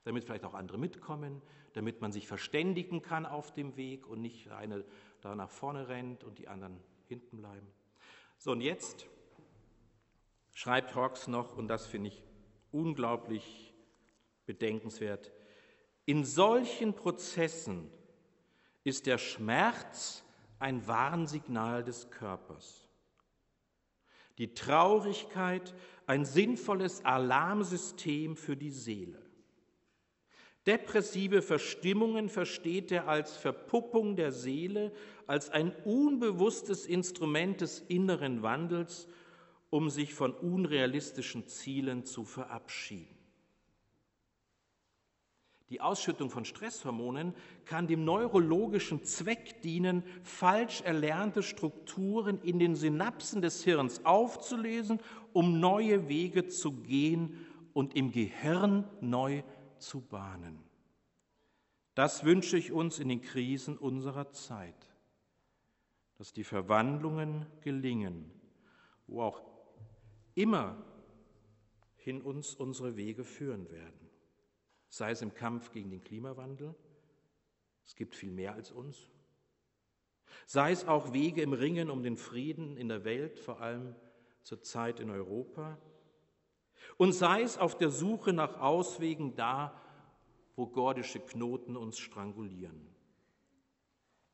Damit 0.05 0.25
vielleicht 0.25 0.45
auch 0.45 0.55
andere 0.55 0.79
mitkommen, 0.79 1.43
damit 1.75 2.01
man 2.01 2.13
sich 2.13 2.27
verständigen 2.27 3.03
kann 3.03 3.27
auf 3.27 3.53
dem 3.53 3.77
Weg 3.77 4.07
und 4.07 4.21
nicht 4.21 4.51
eine 4.51 4.85
da 5.21 5.35
nach 5.35 5.51
vorne 5.51 5.89
rennt 5.89 6.25
und 6.25 6.39
die 6.39 6.49
anderen 6.49 6.81
hinten 7.07 7.39
bleiben. 7.39 7.67
So, 8.39 8.53
und 8.53 8.61
jetzt 8.61 9.07
schreibt 10.53 10.95
Hawks 10.95 11.27
noch, 11.27 11.57
und 11.57 11.69
das 11.69 11.87
finde 11.87 12.09
ich 12.09 12.23
unglaublich 12.71 13.75
bedenkenswert, 14.47 15.33
in 16.07 16.25
solchen 16.25 16.95
Prozessen 16.95 17.91
ist 18.85 19.07
der 19.07 19.19
Schmerz 19.19 20.25
ein 20.59 20.87
Warnsignal 20.87 21.85
des 21.85 22.11
Körpers. 22.11 22.89
Die 24.39 24.55
Traurigkeit 24.55 25.75
ein 26.07 26.25
sinnvolles 26.25 27.05
Alarmsystem 27.05 28.37
für 28.37 28.57
die 28.57 28.71
Seele. 28.71 29.28
Depressive 30.69 31.41
Verstimmungen 31.41 32.29
versteht 32.29 32.93
er 32.93 33.09
als 33.09 33.39
Verpuppung 33.39 34.17
der 34.17 34.33
Seele, 34.33 34.93
als 35.27 35.49
ein 35.49 35.75
unbewusstes 35.87 36.85
Instrument 36.85 37.63
des 37.63 37.81
inneren 37.89 38.43
Wandels, 38.43 39.09
um 39.71 39.89
sich 39.89 40.13
von 40.13 40.35
unrealistischen 40.35 41.47
Zielen 41.47 42.05
zu 42.05 42.23
verabschieden. 42.25 43.17
Die 45.71 45.81
Ausschüttung 45.81 46.29
von 46.29 46.45
Stresshormonen 46.45 47.33
kann 47.65 47.87
dem 47.87 48.05
neurologischen 48.05 49.05
Zweck 49.05 49.63
dienen, 49.63 50.03
falsch 50.23 50.83
erlernte 50.83 51.43
Strukturen 51.43 52.43
in 52.43 52.59
den 52.59 52.77
Synapsen 52.77 53.41
des 53.41 53.65
Hirns 53.65 54.05
aufzulösen, 54.05 55.01
um 55.33 55.61
neue 55.61 56.11
Wege 56.11 56.47
zu 56.47 56.73
gehen 56.73 57.47
und 57.73 57.97
im 57.97 58.13
Gehirn 58.13 58.85
neu 59.01 59.43
zu 59.79 60.01
bahnen. 60.01 60.63
Das 61.95 62.25
wünsche 62.25 62.57
ich 62.57 62.73
uns 62.73 62.99
in 62.99 63.09
den 63.09 63.23
Krisen 63.23 63.77
unserer 63.77 64.31
Zeit, 64.31 64.95
dass 66.17 66.33
die 66.33 66.45
Verwandlungen 66.45 67.47
gelingen, 67.61 68.31
wo 69.07 69.23
auch 69.23 69.43
immer 70.35 70.85
hin 71.97 72.23
uns 72.23 72.55
unsere 72.55 72.97
Wege 72.97 73.25
führen 73.25 73.71
werden 73.71 74.09
sei 74.89 75.11
es 75.11 75.23
im 75.23 75.35
Kampf 75.35 75.71
gegen 75.71 75.91
den 75.91 76.01
Klimawandel, 76.01 76.75
es 77.85 77.95
gibt 77.95 78.15
viel 78.15 78.31
mehr 78.31 78.55
als 78.55 78.71
uns, 78.71 79.11
sei 80.47 80.73
es 80.73 80.87
auch 80.87 81.13
Wege 81.13 81.43
im 81.43 81.53
Ringen 81.53 81.91
um 81.91 82.03
den 82.03 82.17
Frieden 82.17 82.77
in 82.77 82.89
der 82.89 83.05
Welt, 83.05 83.39
vor 83.39 83.61
allem 83.61 83.95
zur 84.43 84.63
Zeit 84.63 85.01
in 85.01 85.11
Europa, 85.11 85.79
und 86.97 87.13
sei 87.13 87.43
es 87.43 87.59
auf 87.59 87.77
der 87.77 87.91
Suche 87.91 88.33
nach 88.33 88.61
Auswegen 88.61 89.35
da, 89.35 89.81
wo 90.57 90.67
gordische 90.67 91.21
Knoten 91.21 91.77
uns 91.77 91.99
strangulieren. 91.99 92.87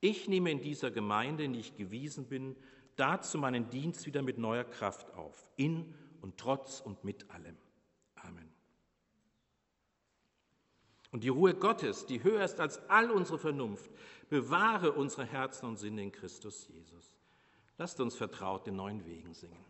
Ich 0.00 0.28
nehme 0.28 0.50
in 0.50 0.60
dieser 0.60 0.90
Gemeinde, 0.90 1.44
in 1.44 1.52
die 1.52 1.60
ich 1.60 1.76
gewiesen 1.76 2.26
bin, 2.26 2.56
dazu 2.96 3.38
meinen 3.38 3.70
Dienst 3.70 4.06
wieder 4.06 4.22
mit 4.22 4.38
neuer 4.38 4.64
Kraft 4.64 5.12
auf, 5.14 5.50
in 5.56 5.94
und 6.20 6.38
trotz 6.38 6.80
und 6.80 7.04
mit 7.04 7.30
allem. 7.30 7.56
Amen. 8.16 8.50
Und 11.10 11.24
die 11.24 11.28
Ruhe 11.28 11.54
Gottes, 11.54 12.06
die 12.06 12.22
höher 12.24 12.44
ist 12.44 12.60
als 12.60 12.78
all 12.88 13.10
unsere 13.10 13.38
Vernunft, 13.38 13.90
bewahre 14.28 14.92
unsere 14.92 15.24
Herzen 15.24 15.66
und 15.66 15.76
Sinne 15.76 16.02
in 16.02 16.12
Christus 16.12 16.66
Jesus. 16.68 17.14
Lasst 17.78 18.00
uns 18.00 18.16
vertraut 18.16 18.66
den 18.66 18.76
neuen 18.76 19.04
Wegen 19.04 19.34
singen. 19.34 19.64